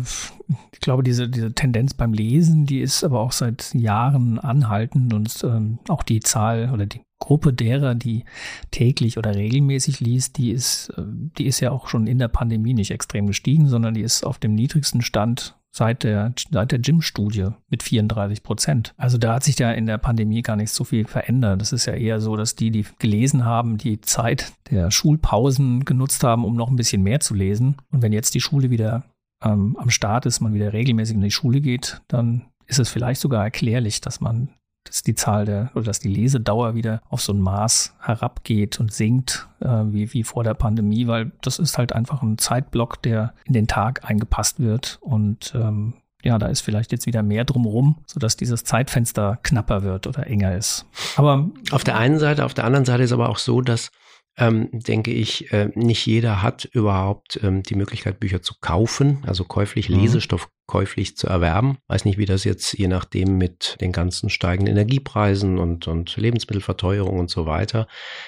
ich 0.72 0.80
glaube, 0.80 1.04
diese, 1.04 1.30
diese 1.30 1.54
Tendenz 1.54 1.94
beim 1.94 2.14
Lesen, 2.14 2.66
die 2.66 2.80
ist 2.80 3.04
aber 3.04 3.20
auch 3.20 3.32
seit 3.32 3.74
Jahren 3.76 4.40
anhaltend 4.40 5.14
und 5.14 5.44
ähm, 5.44 5.80
auch 5.88 6.04
die 6.04 6.20
Zahl 6.20 6.72
oder 6.74 6.88
die 6.88 7.02
Gruppe 7.20 7.54
derer, 7.54 7.94
die 7.94 8.26
täglich 8.72 9.18
oder 9.20 9.36
regelmäßig 9.36 10.00
liest, 10.00 10.38
die 10.38 10.50
ist, 10.52 10.90
äh, 10.98 11.04
die 11.38 11.46
ist 11.46 11.60
ja 11.60 11.72
auch 11.72 11.88
schon 11.88 12.08
in 12.08 12.18
der 12.18 12.30
Pandemie 12.30 12.74
nicht 12.74 12.90
extrem 12.92 13.28
gestiegen, 13.28 13.68
sondern 13.68 13.94
die 13.94 14.02
ist 14.02 14.26
auf 14.26 14.40
dem 14.40 14.56
niedrigsten 14.56 15.04
Stand 15.04 15.56
seit 15.72 16.04
der, 16.04 16.34
seit 16.52 16.72
der 16.72 16.80
Gym-Studie 16.80 17.48
mit 17.70 17.82
34 17.82 18.44
Prozent. 18.44 18.94
Also 18.98 19.18
da 19.18 19.36
hat 19.36 19.44
sich 19.44 19.58
ja 19.58 19.72
in 19.72 19.86
der 19.86 19.98
Pandemie 19.98 20.42
gar 20.42 20.58
nicht 20.58 20.72
so 20.72 20.84
viel 20.84 21.08
verändert. 21.08 21.62
Das 21.62 21.72
ist 21.72 21.86
ja 21.86 21.94
eher 21.94 22.20
so, 22.20 22.36
dass 22.36 22.56
die, 22.56 22.72
die 22.72 22.86
gelesen 23.00 23.46
haben, 23.46 23.78
die 23.78 24.02
Zeit 24.02 24.54
der 24.70 24.92
Schulpausen 24.92 25.86
genutzt 25.86 26.24
haben, 26.24 26.44
um 26.44 26.56
noch 26.56 26.70
ein 26.70 26.76
bisschen 26.76 27.04
mehr 27.04 27.22
zu 27.22 27.34
lesen. 27.34 27.78
Und 27.92 28.02
wenn 28.02 28.14
jetzt 28.14 28.36
die 28.36 28.42
Schule 28.42 28.70
wieder 28.70 29.04
ähm, 29.44 29.78
am 29.80 29.90
Start 29.90 30.26
ist, 30.26 30.42
man 30.42 30.54
wieder 30.54 30.74
regelmäßig 30.74 31.16
in 31.16 31.22
die 31.22 31.32
Schule 31.32 31.62
geht, 31.62 32.02
dann 32.08 32.46
ist 32.68 32.80
es 32.80 32.90
vielleicht 32.90 33.22
sogar 33.22 33.44
erklärlich, 33.44 34.02
dass 34.02 34.22
man 34.22 34.50
dass 34.84 35.04
die 35.04 35.16
Zahl 35.16 35.46
der 35.46 35.72
oder 35.74 35.86
dass 35.86 36.00
die 36.00 36.10
Lesedauer 36.10 36.76
wieder 36.76 37.02
auf 37.10 37.22
so 37.22 37.34
ein 37.34 37.42
Maß 37.42 37.96
herabgeht 38.00 38.80
und 38.80 38.92
sinkt, 38.92 39.48
äh, 39.60 39.68
wie, 39.68 40.14
wie 40.14 40.24
vor 40.24 40.44
der 40.44 40.54
Pandemie, 40.54 41.08
weil 41.08 41.32
das 41.42 41.60
ist 41.60 41.78
halt 41.78 41.94
einfach 41.94 42.22
ein 42.22 42.38
Zeitblock, 42.38 43.02
der 43.02 43.34
in 43.46 43.54
den 43.54 43.68
Tag 43.68 44.10
eingepasst 44.10 44.60
wird 44.60 44.98
und 45.02 45.54
ähm, 45.56 45.94
ja, 46.24 46.38
da 46.38 46.48
ist 46.48 46.62
vielleicht 46.62 46.92
jetzt 46.92 47.08
wieder 47.08 47.24
mehr 47.24 47.46
drumherum, 47.46 47.98
sodass 48.06 48.38
dieses 48.38 48.64
Zeitfenster 48.64 49.40
knapper 49.42 49.84
wird 49.84 50.06
oder 50.06 50.28
enger 50.28 50.56
ist. 50.56 50.86
Aber 51.16 51.50
auf 51.72 51.84
der 51.84 51.98
einen 51.98 52.20
Seite, 52.20 52.46
auf 52.46 52.54
der 52.54 52.66
anderen 52.66 52.86
Seite 52.86 53.04
ist 53.04 53.12
aber 53.12 53.30
auch 53.30 53.40
so, 53.40 53.62
dass 53.62 53.90
ähm, 54.38 54.70
denke 54.72 55.12
ich, 55.12 55.52
äh, 55.52 55.70
nicht 55.76 56.06
jeder 56.06 56.42
hat 56.42 56.66
überhaupt 56.66 57.40
ähm, 57.44 57.64
die 57.64 57.76
Möglichkeit, 57.76 58.20
Bücher 58.20 58.42
zu 58.42 58.56
kaufen, 58.62 59.24
also 59.28 59.44
käuflich, 59.44 59.90
mhm. 59.90 60.00
Lesestoff 60.00 60.50
käuflich 60.68 61.18
zu 61.18 61.28
erwerben. 61.28 61.78
Weiß 61.88 62.06
nicht, 62.06 62.18
wie 62.18 62.26
das 62.26 62.46
jetzt 62.46 62.74
je 62.74 62.88
nachdem 62.88 63.38
mit 63.38 63.78
den 63.82 63.92
ganzen 63.92 64.30
steigenden 64.30 64.74
Energiepreisen 64.74 65.60
und, 65.60 65.88
und 65.88 66.16
Lebensmittelverteuerung 66.16 67.20
und 67.20 67.30
so 67.30 67.46
weiter 67.46 67.88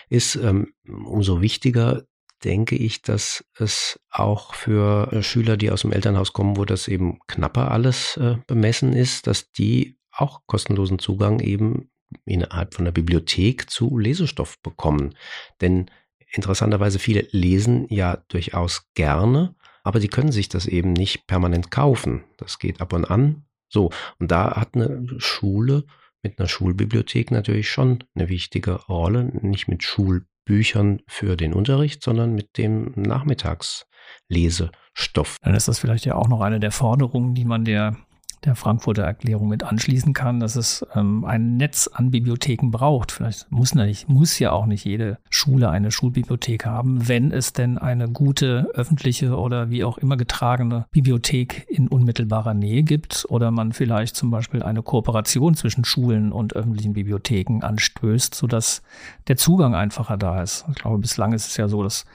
ist. 0.10 0.36
Ähm, 0.36 0.74
umso 0.86 1.42
wichtiger 1.42 2.04
denke 2.44 2.76
ich, 2.76 3.02
dass 3.02 3.46
es 3.58 4.00
auch 4.10 4.54
für 4.54 5.12
äh, 5.14 5.24
Schüler, 5.24 5.56
die 5.56 5.72
aus 5.72 5.82
dem 5.82 5.94
Elternhaus 5.94 6.34
kommen, 6.34 6.58
wo 6.58 6.66
das 6.66 6.90
eben 6.90 7.20
knapper 7.28 7.72
alles 7.72 8.18
äh, 8.18 8.36
bemessen 8.46 8.94
ist, 8.94 9.28
dass 9.28 9.52
die 9.52 9.98
auch 10.12 10.42
kostenlosen 10.46 11.00
Zugang 11.00 11.40
eben 11.40 11.90
innerhalb 12.26 12.74
von 12.74 12.86
der 12.86 12.92
Bibliothek 12.92 13.70
zu 13.70 13.98
Lesestoff 13.98 14.62
bekommen. 14.62 15.16
Denn 15.62 15.88
interessanterweise 16.32 17.00
viele 17.00 17.28
lesen 17.32 17.88
ja 17.90 18.18
durchaus 18.28 18.90
gerne, 18.94 19.56
aber 19.84 20.00
sie 20.00 20.08
können 20.08 20.32
sich 20.32 20.50
das 20.50 20.66
eben 20.66 20.94
nicht 20.94 21.28
permanent 21.28 21.70
kaufen. 21.72 22.24
Das 22.38 22.58
geht 22.60 22.82
ab 22.82 22.94
und 22.94 23.06
an. 23.06 23.46
So, 23.70 23.92
und 24.20 24.32
da 24.32 24.56
hat 24.56 24.76
eine 24.76 25.06
Schule 25.18 25.86
mit 26.22 26.40
einer 26.40 26.48
Schulbibliothek 26.48 27.32
natürlich 27.32 27.70
schon 27.70 28.04
eine 28.16 28.30
wichtige 28.30 28.74
Rolle, 28.74 29.26
nicht 29.42 29.68
mit 29.68 29.84
Schulbüchern 29.84 31.02
für 31.08 31.36
den 31.36 31.54
Unterricht, 31.54 32.02
sondern 32.02 32.34
mit 32.34 32.58
dem 32.58 32.94
Nachmittagslesestoff. 32.96 35.36
Dann 35.42 35.56
ist 35.56 35.68
das 35.68 35.80
vielleicht 35.80 36.06
ja 36.06 36.16
auch 36.16 36.30
noch 36.30 36.40
eine 36.42 36.62
der 36.62 36.72
Forderungen, 36.72 37.36
die 37.36 37.46
man 37.46 37.66
der 37.66 37.98
der 38.46 38.56
Frankfurter 38.56 39.04
Erklärung 39.04 39.48
mit 39.48 39.64
anschließen 39.64 40.14
kann, 40.14 40.40
dass 40.40 40.56
es 40.56 40.86
ähm, 40.96 41.26
ein 41.26 41.58
Netz 41.58 41.88
an 41.88 42.12
Bibliotheken 42.12 42.72
braucht. 42.72 43.12
Vielleicht 43.12 43.52
muss, 43.52 43.76
nicht, 43.76 44.10
muss 44.10 44.40
ja 44.40 44.52
auch 44.52 44.66
nicht 44.66 44.86
jede 44.86 45.18
Schule 45.30 45.70
eine 45.70 45.92
Schulbibliothek 45.92 46.66
haben, 46.66 47.08
wenn 47.08 47.32
es 47.32 47.54
denn 47.54 47.78
eine 47.78 48.10
gute 48.10 48.70
öffentliche 48.74 49.38
oder 49.38 49.70
wie 49.70 49.84
auch 49.84 49.98
immer 49.98 50.18
getragene 50.18 50.86
Bibliothek 50.92 51.66
in 51.70 51.88
unmittelbarer 51.88 52.54
Nähe 52.54 52.84
gibt 52.84 53.26
oder 53.30 53.52
man 53.52 53.72
vielleicht 53.72 54.16
zum 54.16 54.32
Beispiel 54.32 54.64
eine 54.64 54.82
Kooperation 54.82 55.56
zwischen 55.56 55.86
Schulen 55.86 56.32
und 56.32 56.56
öffentlichen 56.56 56.94
Bibliotheken 56.94 57.62
anstößt, 57.62 58.36
sodass 58.36 58.82
der 59.28 59.38
Zugang 59.38 59.76
einfacher 59.76 60.18
da 60.18 60.42
ist. 60.42 60.66
Ich 60.70 60.76
glaube, 60.76 61.00
bislang 61.00 61.34
ist 61.34 61.48
es 61.48 61.58
ja 61.58 61.68
so, 61.68 61.84
dass 61.84 62.06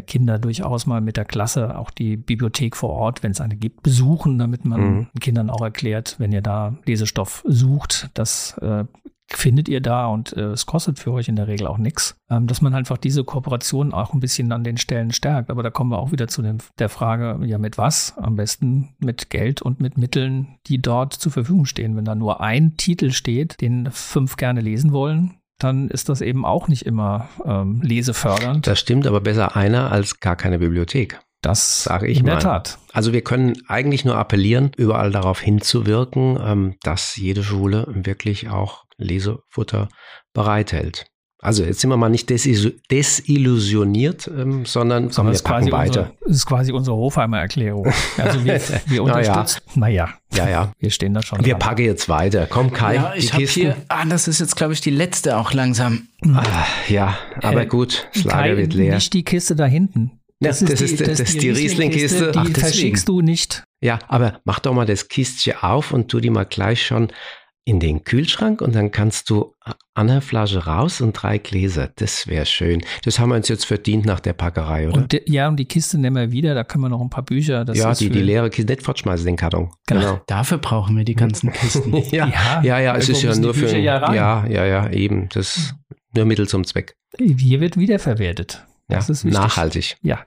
Kinder 0.00 0.38
durchaus 0.38 0.86
mal 0.86 1.00
mit 1.00 1.16
der 1.16 1.24
Klasse 1.24 1.78
auch 1.78 1.90
die 1.90 2.16
Bibliothek 2.16 2.76
vor 2.76 2.90
Ort, 2.90 3.22
wenn 3.22 3.32
es 3.32 3.40
eine 3.40 3.56
gibt, 3.56 3.82
besuchen, 3.82 4.38
damit 4.38 4.64
man 4.64 4.80
mhm. 4.80 5.06
Kindern 5.20 5.50
auch 5.50 5.62
erklärt, 5.62 6.16
wenn 6.18 6.32
ihr 6.32 6.42
da 6.42 6.76
Lesestoff 6.86 7.42
sucht, 7.46 8.10
das 8.14 8.56
äh, 8.58 8.84
findet 9.26 9.68
ihr 9.68 9.80
da 9.80 10.06
und 10.06 10.32
äh, 10.36 10.50
es 10.50 10.66
kostet 10.66 10.98
für 10.98 11.12
euch 11.12 11.28
in 11.28 11.36
der 11.36 11.48
Regel 11.48 11.66
auch 11.66 11.78
nichts, 11.78 12.16
ähm, 12.30 12.46
dass 12.46 12.60
man 12.60 12.74
einfach 12.74 12.98
diese 12.98 13.24
Kooperation 13.24 13.92
auch 13.92 14.12
ein 14.12 14.20
bisschen 14.20 14.52
an 14.52 14.64
den 14.64 14.76
Stellen 14.76 15.12
stärkt. 15.12 15.50
Aber 15.50 15.62
da 15.62 15.70
kommen 15.70 15.90
wir 15.90 15.98
auch 15.98 16.12
wieder 16.12 16.28
zu 16.28 16.42
dem, 16.42 16.58
der 16.78 16.88
Frage, 16.88 17.44
ja 17.44 17.58
mit 17.58 17.78
was? 17.78 18.16
Am 18.18 18.36
besten 18.36 18.94
mit 18.98 19.30
Geld 19.30 19.62
und 19.62 19.80
mit 19.80 19.96
Mitteln, 19.96 20.58
die 20.66 20.80
dort 20.80 21.14
zur 21.14 21.32
Verfügung 21.32 21.64
stehen. 21.64 21.96
Wenn 21.96 22.04
da 22.04 22.14
nur 22.14 22.40
ein 22.40 22.76
Titel 22.76 23.10
steht, 23.10 23.60
den 23.60 23.90
fünf 23.90 24.36
gerne 24.36 24.60
lesen 24.60 24.92
wollen, 24.92 25.38
dann 25.58 25.88
ist 25.88 26.08
das 26.08 26.20
eben 26.20 26.44
auch 26.44 26.68
nicht 26.68 26.84
immer 26.84 27.28
ähm, 27.44 27.80
lesefördernd. 27.82 28.66
Das 28.66 28.80
stimmt, 28.80 29.06
aber 29.06 29.20
besser 29.20 29.56
einer 29.56 29.92
als 29.92 30.20
gar 30.20 30.36
keine 30.36 30.58
Bibliothek. 30.58 31.20
Das 31.42 31.84
sage 31.84 32.06
ich 32.06 32.20
in 32.20 32.26
mal. 32.26 32.32
Der 32.32 32.40
Tat. 32.40 32.78
Also 32.92 33.12
wir 33.12 33.22
können 33.22 33.54
eigentlich 33.68 34.04
nur 34.04 34.16
appellieren, 34.16 34.72
überall 34.76 35.10
darauf 35.10 35.40
hinzuwirken, 35.40 36.38
ähm, 36.42 36.74
dass 36.82 37.16
jede 37.16 37.42
Schule 37.42 37.86
wirklich 37.88 38.48
auch 38.48 38.84
Lesefutter 38.96 39.88
bereithält. 40.32 41.06
Also 41.44 41.62
jetzt 41.62 41.80
sind 41.80 41.90
wir 41.90 41.98
mal 41.98 42.08
nicht 42.08 42.30
desillusioniert, 42.30 44.28
ähm, 44.28 44.64
sondern, 44.64 45.10
sondern 45.10 45.34
wir 45.34 45.42
packen 45.42 45.70
weiter. 45.72 46.00
Unsere, 46.00 46.16
das 46.24 46.36
ist 46.36 46.46
quasi 46.46 46.72
unsere 46.72 46.96
Hofheimer 46.96 47.38
Erklärung. 47.38 47.92
Also 48.16 48.42
wir, 48.46 48.58
wir 48.86 49.02
unterstützen. 49.02 49.60
Naja. 49.74 50.08
Ja, 50.32 50.48
ja. 50.48 50.72
Wir 50.78 50.90
stehen 50.90 51.12
da 51.12 51.20
schon. 51.20 51.44
Wir 51.44 51.52
dran. 51.52 51.58
packen 51.60 51.84
jetzt 51.84 52.08
weiter. 52.08 52.46
Komm, 52.48 52.72
Kai. 52.72 52.94
Ja, 52.94 53.12
ich 53.14 53.34
habe 53.34 53.44
hier, 53.44 53.76
ah, 53.88 54.06
das 54.06 54.26
ist 54.26 54.40
jetzt, 54.40 54.56
glaube 54.56 54.72
ich, 54.72 54.80
die 54.80 54.88
letzte 54.88 55.36
auch 55.36 55.52
langsam. 55.52 56.08
Ah, 56.26 56.64
ja, 56.88 57.18
aber 57.42 57.64
äh, 57.64 57.66
gut, 57.66 58.08
das 58.14 58.24
Lager 58.24 58.56
wird 58.56 58.72
leer. 58.72 58.94
Nicht 58.94 59.12
die 59.12 59.22
Kiste 59.22 59.54
da 59.54 59.66
hinten. 59.66 60.12
Das, 60.40 60.62
ja, 60.62 60.68
das, 60.68 60.80
ist, 60.80 60.98
die, 60.98 61.04
das, 61.04 61.18
das 61.18 61.28
ist 61.28 61.42
die 61.42 61.50
Riesling-Kiste. 61.50 62.32
Die 62.32 62.38
Ach, 62.38 62.48
verschickst 62.48 63.06
du 63.06 63.20
nicht. 63.20 63.64
Ja, 63.82 63.98
aber 64.08 64.40
mach 64.44 64.60
doch 64.60 64.72
mal 64.72 64.86
das 64.86 65.08
Kistchen 65.08 65.56
auf 65.60 65.92
und 65.92 66.08
tu 66.08 66.20
die 66.20 66.30
mal 66.30 66.44
gleich 66.44 66.86
schon 66.86 67.08
in 67.66 67.80
den 67.80 68.04
Kühlschrank 68.04 68.60
und 68.60 68.74
dann 68.74 68.90
kannst 68.90 69.30
du 69.30 69.54
eine 69.94 70.20
Flasche 70.20 70.66
raus 70.66 71.00
und 71.00 71.12
drei 71.12 71.38
Gläser. 71.38 71.90
Das 71.96 72.26
wäre 72.26 72.44
schön. 72.44 72.84
Das 73.04 73.18
haben 73.18 73.30
wir 73.30 73.36
uns 73.36 73.48
jetzt 73.48 73.64
verdient 73.64 74.04
nach 74.04 74.20
der 74.20 74.34
Packerei, 74.34 74.88
oder? 74.88 74.98
Und 74.98 75.12
de, 75.12 75.22
ja, 75.26 75.48
und 75.48 75.56
die 75.56 75.64
Kiste 75.64 75.96
nehmen 75.96 76.16
wir 76.16 76.30
wieder, 76.30 76.54
da 76.54 76.62
können 76.62 76.84
wir 76.84 76.90
noch 76.90 77.00
ein 77.00 77.08
paar 77.08 77.24
Bücher. 77.24 77.64
ja, 77.72 77.94
die, 77.94 78.10
die 78.10 78.20
leere 78.20 78.50
Kiste 78.50 78.70
nicht 78.70 78.82
fortschmeißen, 78.82 79.24
den 79.24 79.36
Karton. 79.36 79.70
Genau. 79.86 80.00
genau. 80.00 80.20
Dafür 80.26 80.58
brauchen 80.58 80.96
wir 80.96 81.04
die 81.04 81.14
ganzen 81.14 81.52
Kisten. 81.54 81.96
ja, 82.10 82.26
ja, 82.26 82.62
ja, 82.62 82.78
ja 82.80 82.96
es 82.96 83.08
ist 83.08 83.22
ja 83.22 83.34
nur 83.34 83.54
für. 83.54 83.74
Ja, 83.78 84.12
ja, 84.12 84.46
ja, 84.46 84.66
ja, 84.66 84.90
eben. 84.90 85.28
Das 85.30 85.74
nur 86.14 86.26
Mittel 86.26 86.48
zum 86.48 86.64
Zweck. 86.64 86.96
Hier 87.18 87.60
wird 87.60 87.76
wiederverwertet. 87.76 88.64
Das 88.88 89.08
ja, 89.08 89.12
ist 89.12 89.24
wichtig. 89.24 89.40
nachhaltig. 89.40 89.96
Ja. 90.02 90.26